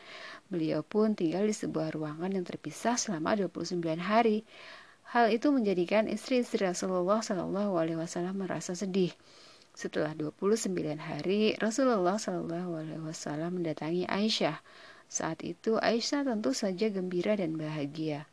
Beliau 0.48 0.80
pun 0.80 1.12
tinggal 1.12 1.44
di 1.44 1.52
sebuah 1.52 1.92
ruangan 1.92 2.32
yang 2.32 2.48
terpisah 2.48 2.96
selama 2.96 3.36
29 3.36 3.84
hari. 4.00 4.48
Hal 5.12 5.28
itu 5.28 5.52
menjadikan 5.52 6.08
istri-istri 6.08 6.64
Rasulullah 6.64 7.20
Wasallam 7.20 8.36
merasa 8.40 8.72
sedih. 8.72 9.12
Setelah 9.76 10.16
29 10.16 10.72
hari, 10.96 11.52
Rasulullah 11.60 12.16
Wasallam 12.16 13.60
mendatangi 13.60 14.08
Aisyah. 14.08 14.56
Saat 15.04 15.44
itu 15.44 15.76
Aisyah 15.76 16.24
tentu 16.24 16.56
saja 16.56 16.88
gembira 16.88 17.36
dan 17.36 17.60
bahagia. 17.60 18.24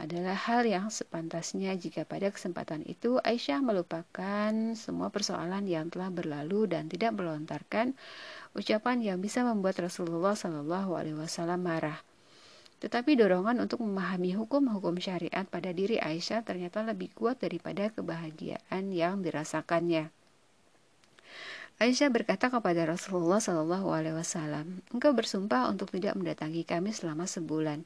Adalah 0.00 0.32
hal 0.32 0.64
yang 0.64 0.88
sepantasnya 0.88 1.76
jika 1.76 2.08
pada 2.08 2.32
kesempatan 2.32 2.80
itu 2.88 3.20
Aisyah 3.20 3.60
melupakan 3.60 4.48
semua 4.72 5.12
persoalan 5.12 5.68
yang 5.68 5.92
telah 5.92 6.08
berlalu 6.08 6.64
dan 6.72 6.88
tidak 6.88 7.20
melontarkan 7.20 7.92
ucapan 8.56 9.04
yang 9.04 9.20
bisa 9.20 9.44
membuat 9.44 9.76
Rasulullah 9.76 10.32
Shallallahu 10.32 10.96
Alaihi 10.96 11.20
Wasallam 11.20 11.60
marah. 11.60 12.00
Tetapi 12.80 13.12
dorongan 13.12 13.60
untuk 13.60 13.84
memahami 13.84 14.32
hukum-hukum 14.40 14.96
syariat 14.96 15.44
pada 15.44 15.68
diri 15.76 16.00
Aisyah 16.00 16.48
ternyata 16.48 16.80
lebih 16.80 17.12
kuat 17.12 17.36
daripada 17.44 17.92
kebahagiaan 17.92 18.88
yang 18.96 19.20
dirasakannya. 19.20 20.08
Aisyah 21.76 22.08
berkata 22.08 22.48
kepada 22.48 22.88
Rasulullah 22.88 23.36
Shallallahu 23.36 23.92
Alaihi 23.92 24.16
Wasallam, 24.16 24.80
engkau 24.96 25.12
bersumpah 25.12 25.68
untuk 25.68 25.92
tidak 25.92 26.16
mendatangi 26.16 26.64
kami 26.64 26.96
selama 26.96 27.28
sebulan. 27.28 27.84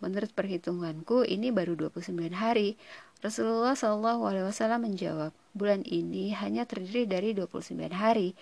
Menurut 0.00 0.32
perhitunganku 0.32 1.28
ini 1.28 1.52
baru 1.52 1.76
29 1.76 2.32
hari. 2.32 2.80
Rasulullah 3.20 3.76
Wasallam 3.76 4.88
menjawab, 4.88 5.36
bulan 5.52 5.84
ini 5.84 6.32
hanya 6.32 6.64
terdiri 6.64 7.04
dari 7.04 7.36
29 7.36 7.92
hari. 7.92 8.32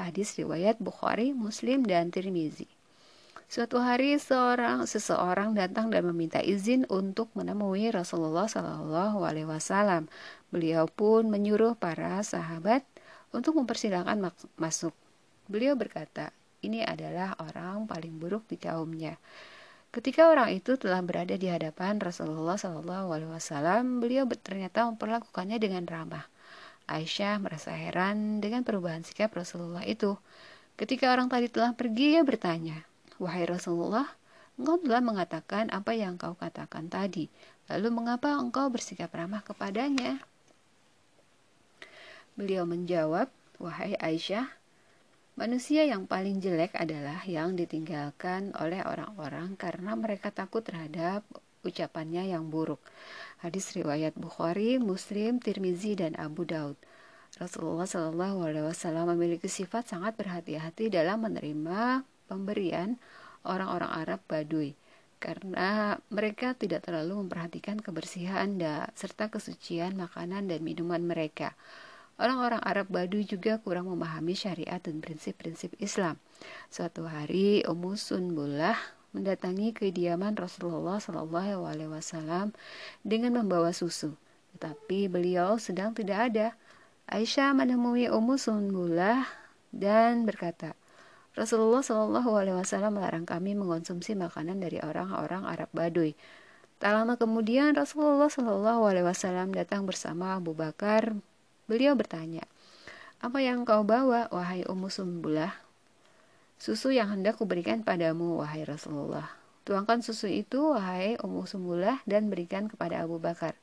Hadis 0.00 0.32
riwayat 0.40 0.80
Bukhari, 0.80 1.36
Muslim, 1.36 1.84
dan 1.84 2.08
Tirmizi. 2.08 2.64
Suatu 3.52 3.78
hari 3.78 4.16
seorang 4.16 4.88
seseorang 4.88 5.52
datang 5.52 5.92
dan 5.92 6.08
meminta 6.08 6.40
izin 6.40 6.88
untuk 6.88 7.28
menemui 7.36 7.92
Rasulullah 7.92 8.48
Shallallahu 8.48 9.22
Alaihi 9.22 9.46
Wasallam. 9.46 10.08
Beliau 10.48 10.88
pun 10.88 11.28
menyuruh 11.28 11.76
para 11.76 12.24
sahabat 12.24 12.82
untuk 13.30 13.60
mempersilahkan 13.60 14.16
masuk. 14.56 14.96
Beliau 15.52 15.76
berkata, 15.76 16.32
ini 16.64 16.80
adalah 16.80 17.36
orang 17.36 17.84
paling 17.84 18.16
buruk 18.16 18.48
di 18.48 18.56
kaumnya. 18.56 19.20
Ketika 19.94 20.26
orang 20.26 20.50
itu 20.50 20.74
telah 20.74 20.98
berada 21.06 21.38
di 21.38 21.46
hadapan 21.46 22.02
Rasulullah 22.02 22.58
SAW, 22.58 23.38
beliau 24.02 24.26
ternyata 24.26 24.90
memperlakukannya 24.90 25.54
dengan 25.62 25.86
ramah. 25.86 26.26
Aisyah 26.90 27.38
merasa 27.38 27.70
heran 27.70 28.42
dengan 28.42 28.66
perubahan 28.66 29.06
sikap 29.06 29.30
Rasulullah 29.38 29.86
itu. 29.86 30.18
Ketika 30.74 31.14
orang 31.14 31.30
tadi 31.30 31.46
telah 31.46 31.78
pergi, 31.78 32.18
ia 32.18 32.26
bertanya, 32.26 32.82
Wahai 33.22 33.46
Rasulullah, 33.46 34.10
engkau 34.58 34.82
telah 34.82 34.98
mengatakan 34.98 35.70
apa 35.70 35.94
yang 35.94 36.18
kau 36.18 36.34
katakan 36.34 36.90
tadi. 36.90 37.30
Lalu 37.70 37.94
mengapa 37.94 38.34
engkau 38.34 38.74
bersikap 38.74 39.14
ramah 39.14 39.46
kepadanya? 39.46 40.18
Beliau 42.34 42.66
menjawab, 42.66 43.30
"Wahai 43.62 43.94
Aisyah, 44.02 44.50
manusia 45.34 45.86
yang 45.86 46.06
paling 46.06 46.38
jelek 46.38 46.74
adalah 46.78 47.22
yang 47.26 47.54
ditinggalkan 47.58 48.54
oleh 48.58 48.82
orang-orang 48.82 49.54
karena 49.54 49.94
mereka 49.98 50.30
takut 50.30 50.62
terhadap 50.62 51.22
ucapannya 51.62 52.30
yang 52.34 52.50
buruk." 52.50 52.82
Hadis 53.42 53.74
riwayat 53.76 54.14
Bukhari, 54.16 54.80
Muslim, 54.80 55.42
Tirmizi, 55.42 55.98
dan 55.98 56.16
Abu 56.16 56.48
Daud. 56.48 56.78
Rasulullah 57.36 57.84
Shallallahu 57.84 58.46
Alaihi 58.46 58.66
Wasallam 58.70 59.10
memiliki 59.10 59.50
sifat 59.50 59.90
sangat 59.90 60.14
berhati-hati 60.14 60.86
dalam 60.86 61.26
menerima 61.26 62.06
pemberian 62.30 62.94
orang-orang 63.42 63.90
Arab 63.90 64.20
Baduy 64.30 64.78
karena 65.24 65.96
mereka 66.12 66.52
tidak 66.52 66.84
terlalu 66.84 67.24
memperhatikan 67.24 67.80
kebersihan 67.80 68.60
dan 68.60 68.92
serta 68.92 69.32
kesucian 69.32 69.96
makanan 69.96 70.52
dan 70.52 70.60
minuman 70.60 71.00
mereka. 71.00 71.56
Orang-orang 72.14 72.62
Arab 72.62 72.86
Baduy 72.94 73.26
juga 73.26 73.58
kurang 73.58 73.90
memahami 73.90 74.38
syariat 74.38 74.78
dan 74.78 75.02
prinsip-prinsip 75.02 75.74
Islam. 75.82 76.14
Suatu 76.70 77.10
hari, 77.10 77.66
Ummu 77.66 77.98
Sunbullah 77.98 78.78
mendatangi 79.10 79.74
kediaman 79.74 80.38
Rasulullah 80.38 81.02
Wasallam 81.02 82.54
dengan 83.02 83.42
membawa 83.42 83.74
susu, 83.74 84.14
tetapi 84.54 85.10
beliau 85.10 85.58
sedang 85.58 85.90
tidak 85.90 86.18
ada. 86.30 86.46
Aisyah 87.10 87.50
menemui 87.50 88.06
Ummu 88.06 88.38
Sunbullah 88.38 89.26
dan 89.74 90.22
berkata, 90.22 90.78
Rasulullah 91.34 91.82
Wasallam 91.82 92.94
melarang 92.94 93.26
kami 93.26 93.58
mengonsumsi 93.58 94.14
makanan 94.14 94.62
dari 94.62 94.78
orang-orang 94.78 95.42
Arab 95.50 95.66
Baduy. 95.74 96.14
Tak 96.78 96.94
lama 96.94 97.18
kemudian 97.18 97.74
Rasulullah 97.74 98.30
Wasallam 98.30 99.50
datang 99.50 99.82
bersama 99.82 100.38
Abu 100.38 100.54
Bakar, 100.54 101.18
Beliau 101.64 101.96
bertanya, 101.96 102.44
Apa 103.24 103.40
yang 103.40 103.64
kau 103.64 103.88
bawa, 103.88 104.28
wahai 104.28 104.68
Ummu 104.68 104.92
Sumbulah? 104.92 105.56
Susu 106.60 106.92
yang 106.92 107.08
hendak 107.08 107.40
kuberikan 107.40 107.80
padamu, 107.80 108.36
wahai 108.36 108.68
Rasulullah. 108.68 109.32
Tuangkan 109.64 110.04
susu 110.04 110.28
itu, 110.28 110.76
wahai 110.76 111.16
Ummu 111.16 111.48
Sumbulah, 111.48 112.04
dan 112.04 112.28
berikan 112.28 112.68
kepada 112.68 113.00
Abu 113.00 113.16
Bakar. 113.16 113.56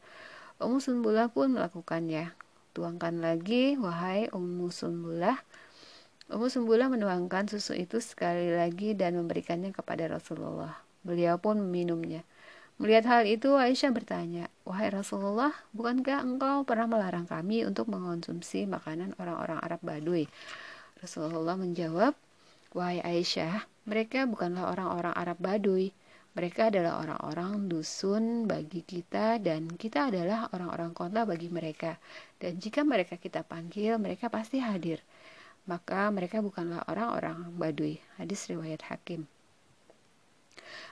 Ummu 0.58 0.82
Sumbulah 0.82 1.30
pun 1.30 1.54
melakukannya. 1.54 2.34
Tuangkan 2.74 3.22
lagi, 3.22 3.78
wahai 3.78 4.34
Ummu 4.34 4.74
Sumbulah. 4.74 5.38
Ummu 6.34 6.50
Sumbulah 6.50 6.90
menuangkan 6.90 7.54
susu 7.54 7.78
itu 7.78 8.02
sekali 8.02 8.50
lagi 8.50 8.98
dan 8.98 9.14
memberikannya 9.14 9.78
kepada 9.78 10.10
Rasulullah. 10.10 10.74
Beliau 11.06 11.38
pun 11.38 11.62
meminumnya. 11.62 12.26
Melihat 12.82 13.06
hal 13.06 13.30
itu, 13.30 13.54
Aisyah 13.54 13.94
bertanya, 13.94 14.50
Wahai 14.66 14.90
Rasulullah, 14.90 15.54
bukankah 15.70 16.26
engkau 16.26 16.66
pernah 16.66 16.90
melarang 16.90 17.30
kami 17.30 17.62
untuk 17.62 17.86
mengonsumsi 17.94 18.66
makanan 18.66 19.14
orang-orang 19.22 19.62
Arab 19.62 19.86
Baduy? 19.86 20.26
Rasulullah 20.98 21.54
menjawab, 21.62 22.18
Wahai 22.74 22.98
Aisyah, 23.06 23.70
mereka 23.86 24.26
bukanlah 24.26 24.74
orang-orang 24.74 25.14
Arab 25.14 25.38
Baduy. 25.38 25.94
Mereka 26.34 26.74
adalah 26.74 27.06
orang-orang 27.06 27.70
dusun 27.70 28.50
bagi 28.50 28.82
kita 28.82 29.38
dan 29.38 29.70
kita 29.70 30.10
adalah 30.10 30.50
orang-orang 30.50 30.98
kota 30.98 31.22
bagi 31.22 31.54
mereka. 31.54 32.02
Dan 32.42 32.58
jika 32.58 32.82
mereka 32.82 33.14
kita 33.14 33.46
panggil, 33.46 34.02
mereka 34.02 34.26
pasti 34.34 34.58
hadir. 34.58 35.06
Maka 35.70 36.10
mereka 36.10 36.42
bukanlah 36.42 36.82
orang-orang 36.90 37.46
Baduy. 37.62 38.02
Hadis 38.18 38.50
riwayat 38.50 38.90
Hakim. 38.90 39.30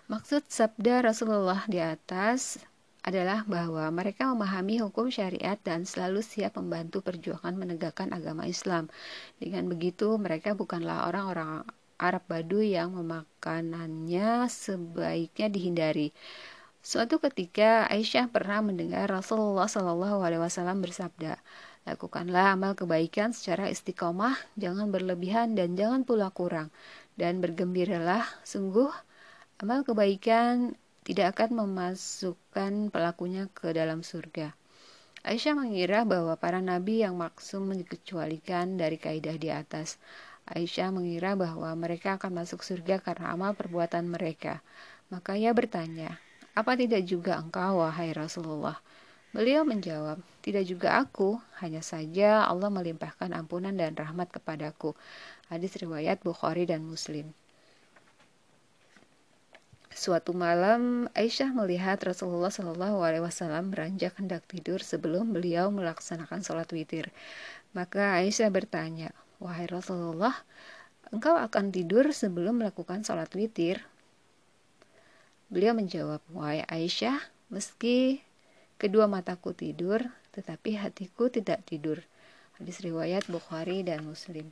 Maksud 0.09 0.47
sabda 0.49 1.05
Rasulullah 1.05 1.63
di 1.69 1.77
atas 1.77 2.61
adalah 3.03 3.47
bahwa 3.47 3.87
mereka 3.89 4.27
memahami 4.27 4.83
hukum 4.83 5.07
syariat 5.07 5.55
dan 5.63 5.87
selalu 5.87 6.19
siap 6.19 6.59
membantu 6.59 6.99
perjuangan 6.99 7.55
menegakkan 7.55 8.11
agama 8.11 8.43
Islam. 8.45 8.91
Dengan 9.39 9.71
begitu, 9.71 10.19
mereka 10.19 10.51
bukanlah 10.53 11.07
orang-orang 11.07 11.63
Arab 11.99 12.23
Baduy 12.31 12.75
yang 12.75 12.95
memakanannya 12.95 14.47
sebaiknya 14.47 15.47
dihindari. 15.51 16.15
Suatu 16.79 17.19
ketika 17.19 17.91
Aisyah 17.91 18.31
pernah 18.31 18.63
mendengar 18.63 19.11
Rasulullah 19.11 19.67
Shallallahu 19.67 20.23
Alaihi 20.23 20.39
Wasallam 20.39 20.79
bersabda, 20.79 21.35
lakukanlah 21.83 22.55
amal 22.55 22.71
kebaikan 22.71 23.35
secara 23.35 23.67
istiqomah, 23.67 24.39
jangan 24.55 24.87
berlebihan 24.87 25.59
dan 25.59 25.75
jangan 25.75 26.07
pula 26.07 26.31
kurang, 26.31 26.71
dan 27.19 27.43
bergembiralah, 27.43 28.23
sungguh 28.47 28.87
amal 29.59 29.83
kebaikan 29.83 30.71
tidak 31.03 31.35
akan 31.35 31.67
memasukkan 31.67 32.95
pelakunya 32.95 33.51
ke 33.51 33.75
dalam 33.75 34.07
surga. 34.07 34.55
Aisyah 35.27 35.51
mengira 35.51 36.07
bahwa 36.07 36.31
para 36.39 36.63
nabi 36.63 37.03
yang 37.03 37.19
maksum 37.19 37.67
dikecualikan 37.75 38.79
dari 38.79 38.95
kaidah 38.95 39.35
di 39.35 39.51
atas. 39.51 39.99
Aisyah 40.47 40.95
mengira 40.95 41.35
bahwa 41.35 41.75
mereka 41.75 42.15
akan 42.15 42.39
masuk 42.39 42.63
surga 42.63 43.03
karena 43.03 43.35
amal 43.35 43.51
perbuatan 43.51 44.07
mereka. 44.07 44.63
Maka 45.11 45.35
ia 45.35 45.51
bertanya, 45.51 46.15
apa 46.55 46.79
tidak 46.79 47.03
juga 47.03 47.35
engkau, 47.35 47.83
wahai 47.83 48.15
Rasulullah? 48.15 48.79
Beliau 49.35 49.67
menjawab, 49.67 50.23
tidak 50.39 50.63
juga 50.71 51.03
aku, 51.03 51.35
hanya 51.59 51.83
saja 51.83 52.47
Allah 52.47 52.71
melimpahkan 52.71 53.35
ampunan 53.35 53.75
dan 53.75 53.91
rahmat 53.91 54.31
kepadaku. 54.31 54.95
Hadis 55.51 55.75
riwayat 55.75 56.23
Bukhari 56.23 56.63
dan 56.63 56.87
Muslim. 56.87 57.35
Suatu 59.99 60.31
malam, 60.31 61.11
Aisyah 61.11 61.51
melihat 61.51 61.99
Rasulullah 61.99 62.47
Shallallahu 62.47 63.03
Alaihi 63.03 63.19
Wasallam 63.19 63.67
beranjak 63.67 64.15
hendak 64.15 64.47
tidur 64.47 64.79
sebelum 64.79 65.35
beliau 65.35 65.67
melaksanakan 65.75 66.39
sholat 66.39 66.71
witir. 66.71 67.11
Maka 67.75 68.15
Aisyah 68.23 68.47
bertanya, 68.47 69.11
wahai 69.43 69.67
Rasulullah, 69.67 70.31
engkau 71.11 71.35
akan 71.35 71.75
tidur 71.75 72.15
sebelum 72.15 72.63
melakukan 72.63 73.03
sholat 73.03 73.27
witir? 73.35 73.83
Beliau 75.51 75.75
menjawab, 75.75 76.23
wahai 76.31 76.63
Aisyah, 76.63 77.19
meski 77.51 78.23
kedua 78.79 79.03
mataku 79.03 79.51
tidur, 79.51 79.99
tetapi 80.31 80.79
hatiku 80.79 81.27
tidak 81.27 81.67
tidur. 81.67 81.99
Hadis 82.55 82.79
riwayat 82.79 83.27
Bukhari 83.27 83.83
dan 83.83 84.07
Muslim. 84.07 84.47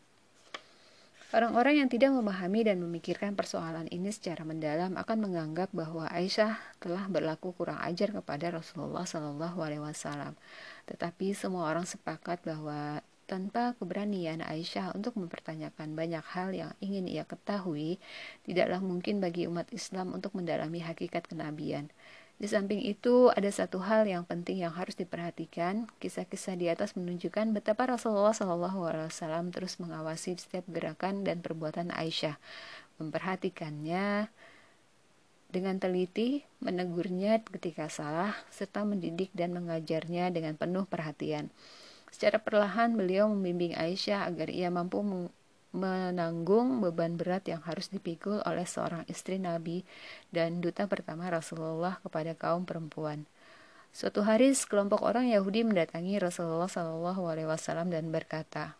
Orang-orang 1.27 1.83
yang 1.83 1.89
tidak 1.91 2.15
memahami 2.15 2.63
dan 2.63 2.79
memikirkan 2.79 3.35
persoalan 3.35 3.91
ini 3.91 4.15
secara 4.15 4.47
mendalam 4.47 4.95
akan 4.95 5.27
menganggap 5.27 5.67
bahwa 5.75 6.07
Aisyah 6.07 6.55
telah 6.79 7.03
berlaku 7.11 7.51
kurang 7.51 7.83
ajar 7.83 8.15
kepada 8.15 8.47
Rasulullah 8.47 9.03
Shallallahu 9.03 9.59
Alaihi 9.59 9.83
Wasallam. 9.83 10.39
Tetapi 10.87 11.35
semua 11.35 11.67
orang 11.67 11.83
sepakat 11.83 12.47
bahwa 12.47 13.03
tanpa 13.27 13.75
keberanian 13.75 14.39
Aisyah 14.39 14.95
untuk 14.95 15.19
mempertanyakan 15.19 15.99
banyak 15.99 16.23
hal 16.31 16.55
yang 16.55 16.71
ingin 16.79 17.11
ia 17.11 17.27
ketahui, 17.27 17.99
tidaklah 18.47 18.79
mungkin 18.79 19.19
bagi 19.19 19.51
umat 19.51 19.67
Islam 19.75 20.15
untuk 20.15 20.31
mendalami 20.31 20.79
hakikat 20.79 21.27
kenabian. 21.27 21.91
Di 22.37 22.45
samping 22.45 22.85
itu, 22.85 23.33
ada 23.33 23.49
satu 23.49 23.81
hal 23.81 24.05
yang 24.05 24.21
penting 24.21 24.61
yang 24.61 24.69
harus 24.69 24.93
diperhatikan. 24.93 25.89
Kisah-kisah 25.97 26.53
di 26.53 26.69
atas 26.69 26.93
menunjukkan 26.93 27.49
betapa 27.49 27.89
Rasulullah 27.89 28.29
SAW 28.29 29.09
terus 29.49 29.81
mengawasi 29.81 30.37
setiap 30.37 30.69
gerakan 30.69 31.25
dan 31.25 31.41
perbuatan 31.41 31.89
Aisyah, 31.89 32.37
memperhatikannya 33.01 34.29
dengan 35.49 35.81
teliti, 35.81 36.45
menegurnya 36.61 37.41
ketika 37.41 37.89
salah, 37.89 38.37
serta 38.53 38.85
mendidik 38.85 39.33
dan 39.33 39.57
mengajarnya 39.57 40.29
dengan 40.29 40.53
penuh 40.53 40.85
perhatian. 40.85 41.49
Secara 42.13 42.37
perlahan, 42.37 42.93
beliau 42.93 43.25
membimbing 43.33 43.73
Aisyah 43.73 44.29
agar 44.29 44.53
ia 44.53 44.69
mampu 44.69 45.01
menanggung 45.77 46.81
beban 46.81 47.15
berat 47.15 47.45
yang 47.45 47.61
harus 47.61 47.93
dipikul 47.93 48.41
oleh 48.43 48.65
seorang 48.65 49.05
istri 49.05 49.37
Nabi 49.37 49.85
dan 50.33 50.59
duta 50.59 50.89
pertama 50.89 51.29
Rasulullah 51.29 52.01
kepada 52.01 52.33
kaum 52.33 52.65
perempuan. 52.65 53.29
Suatu 53.93 54.25
hari 54.25 54.53
sekelompok 54.53 55.01
orang 55.01 55.29
Yahudi 55.29 55.65
mendatangi 55.65 56.21
Rasulullah 56.21 56.69
Shallallahu 56.69 57.23
Alaihi 57.29 57.49
Wasallam 57.49 57.89
dan 57.89 58.09
berkata, 58.13 58.77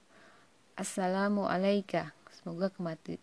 Assalamualaikum, 0.77 2.13
semoga 2.29 2.69
kemati 2.69 3.17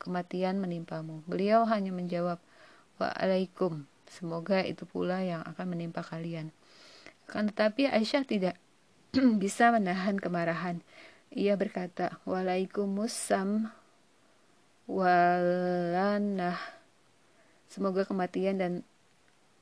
kematian 0.00 0.58
menimpamu. 0.58 1.22
Beliau 1.28 1.68
hanya 1.68 1.92
menjawab, 1.92 2.40
Waalaikum, 2.98 3.86
semoga 4.08 4.64
itu 4.64 4.88
pula 4.88 5.22
yang 5.22 5.44
akan 5.46 5.66
menimpa 5.76 6.02
kalian. 6.02 6.50
Akan 7.30 7.52
tetapi 7.52 7.86
Aisyah 7.86 8.26
tidak 8.26 8.56
bisa 9.42 9.70
menahan 9.70 10.18
kemarahan. 10.18 10.82
Ia 11.30 11.54
berkata, 11.54 12.18
Walaikumussalam 12.26 13.70
walanah. 14.90 16.58
Semoga 17.70 18.02
kematian 18.02 18.58
dan 18.58 18.72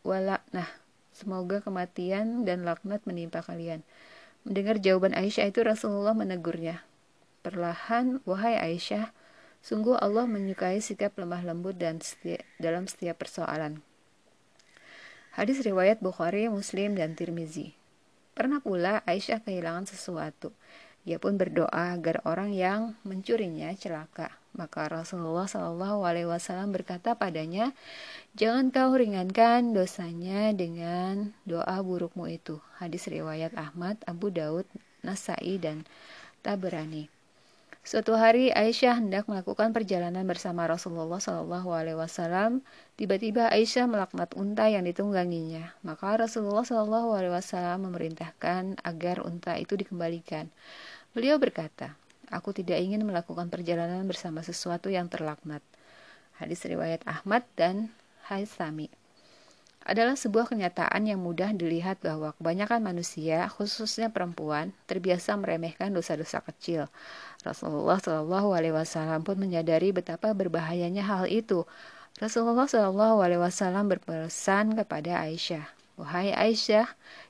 walaknah. 0.00 0.68
Semoga 1.12 1.61
kematian 1.61 2.48
dan 2.48 2.64
laknat 2.64 3.04
menimpa 3.04 3.44
kalian. 3.44 3.85
Mendengar 4.48 4.81
jawaban 4.81 5.12
Aisyah 5.12 5.52
itu 5.52 5.61
Rasulullah 5.61 6.16
menegurnya. 6.16 6.81
Perlahan, 7.44 8.24
wahai 8.24 8.57
Aisyah, 8.57 9.12
sungguh 9.61 10.00
Allah 10.00 10.24
menyukai 10.24 10.81
sikap 10.81 11.20
lemah 11.20 11.44
lembut 11.44 11.76
dan 11.76 12.00
setiap, 12.00 12.40
dalam 12.57 12.88
setiap 12.88 13.20
persoalan. 13.20 13.85
Hadis 15.37 15.61
riwayat 15.61 16.00
Bukhari, 16.00 16.48
Muslim, 16.48 16.96
dan 16.96 17.12
Tirmizi. 17.12 17.76
Pernah 18.33 18.64
pula 18.64 19.04
Aisyah 19.04 19.44
kehilangan 19.44 19.85
sesuatu. 19.90 20.54
Ia 21.09 21.16
pun 21.16 21.40
berdoa 21.40 21.97
agar 21.97 22.21
orang 22.29 22.53
yang 22.53 22.92
mencurinya 23.01 23.73
celaka. 23.73 24.29
Maka 24.53 24.92
Rasulullah 24.92 25.49
Shallallahu 25.49 26.05
Alaihi 26.05 26.29
Wasallam 26.29 26.68
berkata 26.68 27.16
padanya, 27.16 27.73
jangan 28.37 28.68
kau 28.68 28.92
ringankan 28.92 29.73
dosanya 29.73 30.53
dengan 30.53 31.33
doa 31.49 31.81
burukmu 31.81 32.29
itu. 32.29 32.61
Hadis 32.77 33.09
riwayat 33.09 33.57
Ahmad, 33.57 33.97
Abu 34.05 34.29
Daud, 34.29 34.68
Nasai 35.01 35.57
dan 35.57 35.88
Tabrani. 36.44 37.09
Suatu 37.88 38.21
hari 38.21 38.53
Aisyah 38.53 39.01
hendak 39.01 39.33
melakukan 39.33 39.73
perjalanan 39.73 40.21
bersama 40.29 40.68
Rasulullah 40.68 41.25
Shallallahu 41.25 41.73
Alaihi 41.73 41.97
Wasallam. 41.97 42.61
Tiba-tiba 43.01 43.49
Aisyah 43.49 43.88
melaknat 43.88 44.37
unta 44.37 44.68
yang 44.68 44.85
ditungganginya. 44.85 45.73
Maka 45.81 46.21
Rasulullah 46.21 46.68
Shallallahu 46.68 47.16
Alaihi 47.16 47.33
Wasallam 47.33 47.88
memerintahkan 47.88 48.85
agar 48.85 49.25
unta 49.25 49.57
itu 49.57 49.73
dikembalikan. 49.73 50.53
Beliau 51.18 51.35
berkata, 51.42 51.98
Aku 52.31 52.54
tidak 52.54 52.78
ingin 52.78 53.02
melakukan 53.02 53.50
perjalanan 53.50 54.07
bersama 54.07 54.38
sesuatu 54.46 54.87
yang 54.87 55.11
terlaknat. 55.11 55.66
Hadis 56.38 56.62
riwayat 56.62 57.02
Ahmad 57.11 57.42
dan 57.59 57.90
Haisami 58.31 58.87
adalah 59.83 60.14
sebuah 60.14 60.46
kenyataan 60.46 61.11
yang 61.11 61.18
mudah 61.18 61.50
dilihat 61.59 61.98
bahwa 62.07 62.31
kebanyakan 62.38 62.87
manusia, 62.87 63.50
khususnya 63.50 64.14
perempuan, 64.14 64.70
terbiasa 64.87 65.35
meremehkan 65.35 65.90
dosa-dosa 65.90 66.38
kecil. 66.46 66.87
Rasulullah 67.42 67.98
Shallallahu 67.98 68.54
Alaihi 68.54 68.78
Wasallam 68.78 69.26
pun 69.26 69.42
menyadari 69.42 69.90
betapa 69.90 70.31
berbahayanya 70.38 71.02
hal 71.02 71.26
itu. 71.26 71.66
Rasulullah 72.22 72.70
Shallallahu 72.70 73.26
Alaihi 73.26 73.42
Wasallam 73.42 73.90
berpesan 73.90 74.78
kepada 74.78 75.26
Aisyah, 75.26 75.66
wahai 75.99 76.31
Aisyah, 76.33 76.87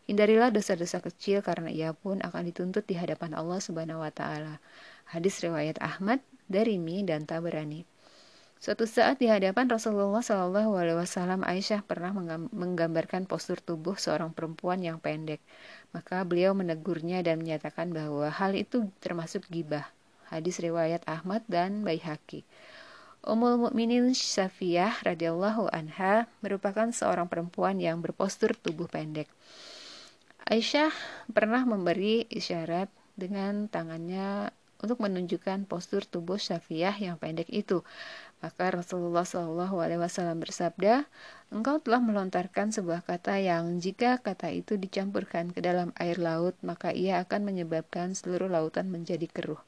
Hindarilah 0.08 0.48
dosa-dosa 0.48 1.04
kecil 1.04 1.44
karena 1.44 1.68
ia 1.68 1.92
pun 1.92 2.16
akan 2.24 2.48
dituntut 2.48 2.88
di 2.88 2.96
hadapan 2.96 3.36
Allah 3.36 3.60
Subhanahu 3.60 4.00
wa 4.00 4.08
taala. 4.08 4.56
Hadis 5.04 5.44
riwayat 5.44 5.76
Ahmad, 5.84 6.24
Darimi 6.48 7.04
dan 7.04 7.28
Tabrani. 7.28 7.84
Suatu 8.56 8.88
saat 8.88 9.20
di 9.20 9.28
hadapan 9.28 9.68
Rasulullah 9.68 10.24
Shallallahu 10.24 10.80
Alaihi 10.80 10.96
Wasallam, 10.96 11.44
Aisyah 11.44 11.84
pernah 11.84 12.10
menggambarkan 12.50 13.28
postur 13.28 13.60
tubuh 13.60 14.00
seorang 14.00 14.32
perempuan 14.32 14.80
yang 14.80 14.96
pendek. 14.96 15.44
Maka 15.92 16.24
beliau 16.24 16.56
menegurnya 16.56 17.20
dan 17.20 17.44
menyatakan 17.44 17.92
bahwa 17.92 18.32
hal 18.32 18.56
itu 18.56 18.88
termasuk 19.04 19.44
gibah. 19.52 19.86
Hadis 20.32 20.56
riwayat 20.58 21.04
Ahmad 21.04 21.44
dan 21.46 21.84
Baihaqi. 21.84 22.48
Ummul 23.26 23.58
Mukminin 23.58 24.14
Syafiyah 24.14 25.02
radhiyallahu 25.02 25.66
anha 25.74 26.30
merupakan 26.38 26.86
seorang 26.94 27.26
perempuan 27.26 27.82
yang 27.82 27.98
berpostur 27.98 28.54
tubuh 28.54 28.86
pendek. 28.86 29.26
Aisyah 30.46 30.94
pernah 31.34 31.66
memberi 31.66 32.30
isyarat 32.30 32.86
dengan 33.18 33.66
tangannya 33.66 34.54
untuk 34.78 35.02
menunjukkan 35.02 35.66
postur 35.66 36.06
tubuh 36.06 36.38
Syafiyah 36.38 36.94
yang 36.94 37.18
pendek 37.18 37.50
itu. 37.50 37.82
Maka 38.38 38.70
Rasulullah 38.70 39.26
Shallallahu 39.26 39.82
Alaihi 39.82 39.98
Wasallam 39.98 40.38
bersabda, 40.38 41.02
engkau 41.50 41.82
telah 41.82 41.98
melontarkan 41.98 42.70
sebuah 42.70 43.02
kata 43.02 43.42
yang 43.42 43.82
jika 43.82 44.22
kata 44.22 44.54
itu 44.54 44.78
dicampurkan 44.78 45.50
ke 45.50 45.58
dalam 45.58 45.90
air 45.98 46.22
laut, 46.22 46.54
maka 46.62 46.94
ia 46.94 47.18
akan 47.26 47.50
menyebabkan 47.50 48.14
seluruh 48.14 48.46
lautan 48.46 48.94
menjadi 48.94 49.26
keruh. 49.26 49.58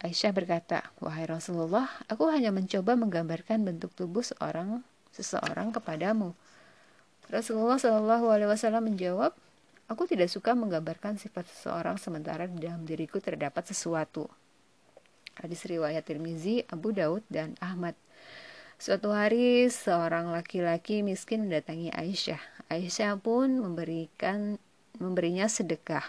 Aisyah 0.00 0.32
berkata, 0.32 0.88
wahai 1.04 1.28
Rasulullah, 1.28 1.84
aku 2.08 2.32
hanya 2.32 2.48
mencoba 2.48 2.96
menggambarkan 2.96 3.60
bentuk 3.68 3.92
tubuh 3.92 4.24
seorang 4.24 4.80
seseorang 5.12 5.76
kepadamu. 5.76 6.32
Rasulullah 7.28 7.76
Shallallahu 7.76 8.32
Alaihi 8.32 8.48
Wasallam 8.48 8.88
menjawab, 8.88 9.36
Aku 9.92 10.08
tidak 10.08 10.32
suka 10.32 10.56
menggambarkan 10.56 11.20
sifat 11.20 11.44
seseorang 11.52 12.00
sementara 12.00 12.48
di 12.48 12.64
dalam 12.64 12.88
diriku 12.88 13.20
terdapat 13.20 13.68
sesuatu. 13.68 14.24
Hadis 15.36 15.68
riwayat 15.68 16.08
Tirmizi, 16.08 16.64
Abu 16.72 16.96
Daud, 16.96 17.20
dan 17.28 17.60
Ahmad. 17.60 17.92
Suatu 18.80 19.12
hari 19.12 19.68
seorang 19.68 20.32
laki-laki 20.32 21.04
miskin 21.04 21.44
mendatangi 21.44 21.92
Aisyah. 21.92 22.40
Aisyah 22.72 23.20
pun 23.20 23.60
memberikan 23.60 24.56
memberinya 24.96 25.44
sedekah. 25.44 26.08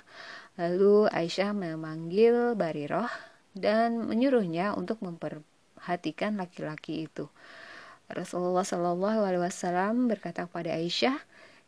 Lalu 0.55 1.11
Aisyah 1.11 1.51
memanggil 1.51 2.55
Bariroh 2.55 3.11
dan 3.53 4.05
menyuruhnya 4.09 4.73
untuk 4.73 5.01
memperhatikan 5.05 6.37
laki-laki 6.37 7.09
itu. 7.09 7.29
Rasulullah 8.11 8.67
Shallallahu 8.67 9.25
Alaihi 9.25 9.41
Wasallam 9.41 10.11
berkata 10.11 10.45
kepada 10.45 10.75
Aisyah, 10.75 11.17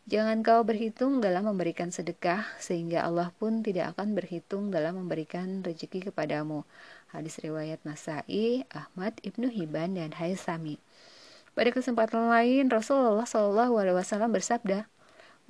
Jangan 0.06 0.46
kau 0.46 0.62
berhitung 0.62 1.18
dalam 1.18 1.50
memberikan 1.50 1.90
sedekah, 1.90 2.46
sehingga 2.62 3.02
Allah 3.02 3.34
pun 3.42 3.66
tidak 3.66 3.98
akan 3.98 4.14
berhitung 4.14 4.70
dalam 4.70 5.02
memberikan 5.02 5.66
rezeki 5.66 6.14
kepadamu. 6.14 6.62
Hadis 7.10 7.42
riwayat 7.42 7.82
Nasai, 7.82 8.62
Ahmad, 8.70 9.18
Ibnu 9.26 9.50
Hibban, 9.50 9.98
dan 9.98 10.14
Haisami. 10.14 10.78
Pada 11.58 11.74
kesempatan 11.74 12.30
lain, 12.30 12.70
Rasulullah 12.70 13.26
Shallallahu 13.26 13.82
Alaihi 13.82 13.98
Wasallam 13.98 14.30
bersabda, 14.30 14.86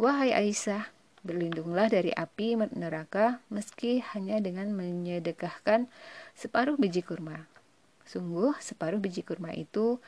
Wahai 0.01 0.33
Aisyah, 0.33 0.89
berlindunglah 1.27 1.91
dari 1.91 2.15
api 2.15 2.55
neraka 2.79 3.43
meski 3.51 4.01
hanya 4.15 4.39
dengan 4.39 4.71
menyedekahkan 4.73 5.91
separuh 6.39 6.79
biji 6.79 7.03
kurma. 7.03 7.51
Sungguh, 8.07 8.55
separuh 8.63 9.03
biji 9.03 9.27
kurma 9.27 9.51
itu 9.51 9.99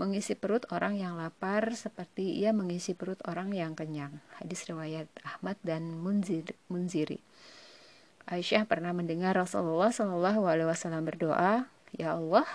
mengisi 0.00 0.32
perut 0.32 0.64
orang 0.72 0.96
yang 0.96 1.20
lapar 1.20 1.76
seperti 1.76 2.40
ia 2.40 2.56
mengisi 2.56 2.96
perut 2.96 3.20
orang 3.28 3.52
yang 3.52 3.76
kenyang. 3.76 4.24
Hadis 4.40 4.64
riwayat 4.64 5.12
Ahmad 5.20 5.60
dan 5.60 6.00
Munzir, 6.00 6.56
Munziri. 6.72 7.20
Aisyah 8.24 8.64
pernah 8.64 8.96
mendengar 8.96 9.36
Rasulullah 9.36 9.92
Shallallahu 9.92 10.48
Alaihi 10.48 10.72
Wasallam 10.72 11.04
berdoa, 11.04 11.68
Ya 11.92 12.16
Allah, 12.16 12.48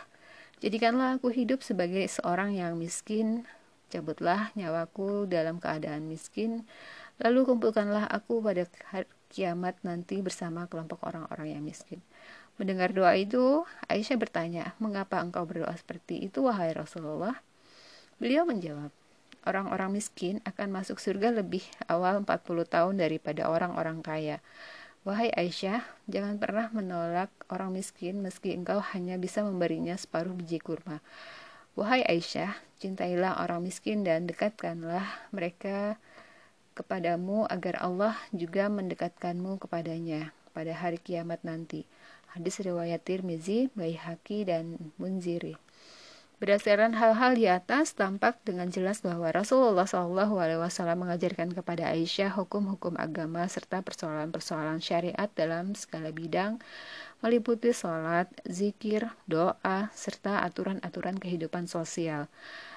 Jadikanlah 0.57 1.21
aku 1.21 1.29
hidup 1.29 1.61
sebagai 1.61 2.01
seorang 2.09 2.57
yang 2.57 2.81
miskin, 2.81 3.45
cabutlah 3.93 4.49
nyawaku 4.57 5.29
dalam 5.29 5.61
keadaan 5.61 6.09
miskin, 6.09 6.65
lalu 7.17 7.49
kumpulkanlah 7.49 8.05
aku 8.09 8.41
pada 8.41 8.65
kiamat 9.27 9.75
nanti 9.83 10.21
bersama 10.21 10.69
kelompok 10.69 11.03
orang-orang 11.03 11.57
yang 11.57 11.63
miskin. 11.65 12.01
Mendengar 12.57 12.89
doa 12.89 13.13
itu, 13.13 13.69
Aisyah 13.85 14.17
bertanya, 14.17 14.73
mengapa 14.81 15.21
engkau 15.21 15.45
berdoa 15.45 15.77
seperti 15.77 16.25
itu, 16.25 16.41
wahai 16.41 16.73
Rasulullah? 16.73 17.37
Beliau 18.17 18.49
menjawab, 18.49 18.89
orang-orang 19.45 19.93
miskin 19.93 20.41
akan 20.41 20.73
masuk 20.73 20.97
surga 20.97 21.29
lebih 21.37 21.61
awal 21.85 22.25
40 22.25 22.65
tahun 22.65 22.95
daripada 22.97 23.45
orang-orang 23.45 24.01
kaya. 24.01 24.41
Wahai 25.05 25.31
Aisyah, 25.31 25.85
jangan 26.09 26.41
pernah 26.41 26.67
menolak 26.73 27.31
orang 27.47 27.71
miskin 27.71 28.19
meski 28.19 28.51
engkau 28.57 28.83
hanya 28.91 29.15
bisa 29.15 29.45
memberinya 29.45 29.95
separuh 29.95 30.35
biji 30.35 30.59
kurma. 30.59 30.99
Wahai 31.77 32.01
Aisyah, 32.03 32.57
cintailah 32.81 33.39
orang 33.39 33.63
miskin 33.63 34.01
dan 34.01 34.25
dekatkanlah 34.25 35.05
mereka 35.29 36.01
kepadamu 36.77 37.49
agar 37.49 37.81
Allah 37.81 38.13
juga 38.29 38.69
mendekatkanmu 38.69 39.57
kepadanya 39.65 40.29
pada 40.53 40.77
hari 40.77 41.01
kiamat 41.01 41.41
nanti. 41.41 41.89
Hadis 42.37 42.61
riwayat 42.61 43.01
Tirmizi, 43.01 43.73
Baihaqi 43.73 44.45
dan 44.45 44.93
Munziri. 45.01 45.57
Berdasarkan 46.37 46.93
hal-hal 46.93 47.33
di 47.33 47.49
atas, 47.49 47.97
tampak 47.97 48.37
dengan 48.45 48.69
jelas 48.69 49.01
bahwa 49.01 49.33
Rasulullah 49.33 49.89
SAW 49.89 50.69
mengajarkan 50.93 51.49
kepada 51.49 51.89
Aisyah 51.89 52.37
hukum-hukum 52.37 52.93
agama 52.93 53.41
serta 53.49 53.81
persoalan-persoalan 53.81 54.77
syariat 54.77 55.33
dalam 55.33 55.73
segala 55.73 56.13
bidang, 56.13 56.61
meliputi 57.25 57.73
sholat, 57.73 58.29
zikir, 58.45 59.09
doa, 59.25 59.89
serta 59.97 60.45
aturan-aturan 60.45 61.17
kehidupan 61.17 61.65
sosial. 61.65 62.29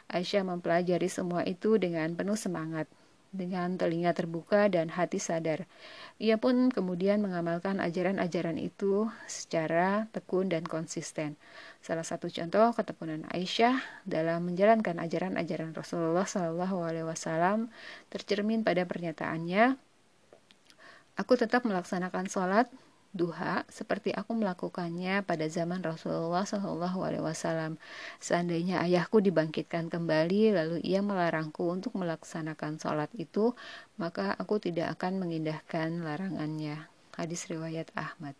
Aisyah 0.08 0.40
mempelajari 0.40 1.12
semua 1.12 1.44
itu 1.44 1.76
dengan 1.76 2.16
penuh 2.16 2.40
semangat 2.40 2.88
dengan 3.30 3.78
telinga 3.78 4.10
terbuka 4.10 4.66
dan 4.66 4.90
hati 4.90 5.22
sadar. 5.22 5.70
Ia 6.18 6.36
pun 6.36 6.68
kemudian 6.68 7.22
mengamalkan 7.22 7.78
ajaran-ajaran 7.78 8.58
itu 8.58 9.06
secara 9.30 10.10
tekun 10.10 10.50
dan 10.50 10.66
konsisten. 10.66 11.38
Salah 11.78 12.02
satu 12.02 12.26
contoh 12.26 12.74
ketekunan 12.74 13.24
Aisyah 13.30 13.78
dalam 14.02 14.50
menjalankan 14.50 14.98
ajaran-ajaran 14.98 15.72
Rasulullah 15.72 16.26
SAW 16.26 17.70
tercermin 18.10 18.66
pada 18.66 18.82
pernyataannya, 18.82 19.78
"Aku 21.14 21.38
tetap 21.38 21.62
melaksanakan 21.62 22.26
sholat 22.26 22.66
duha 23.10 23.66
seperti 23.66 24.14
aku 24.14 24.38
melakukannya 24.38 25.26
pada 25.26 25.46
zaman 25.50 25.82
Rasulullah 25.82 26.46
Shallallahu 26.46 26.98
Alaihi 27.02 27.24
Wasallam. 27.24 27.80
Seandainya 28.22 28.82
ayahku 28.86 29.18
dibangkitkan 29.18 29.90
kembali, 29.90 30.54
lalu 30.54 30.76
ia 30.86 31.02
melarangku 31.02 31.66
untuk 31.66 31.98
melaksanakan 31.98 32.78
sholat 32.78 33.10
itu, 33.18 33.54
maka 33.98 34.38
aku 34.38 34.62
tidak 34.62 34.94
akan 34.98 35.18
mengindahkan 35.22 36.06
larangannya. 36.06 36.86
Hadis 37.18 37.50
riwayat 37.50 37.90
Ahmad. 37.98 38.38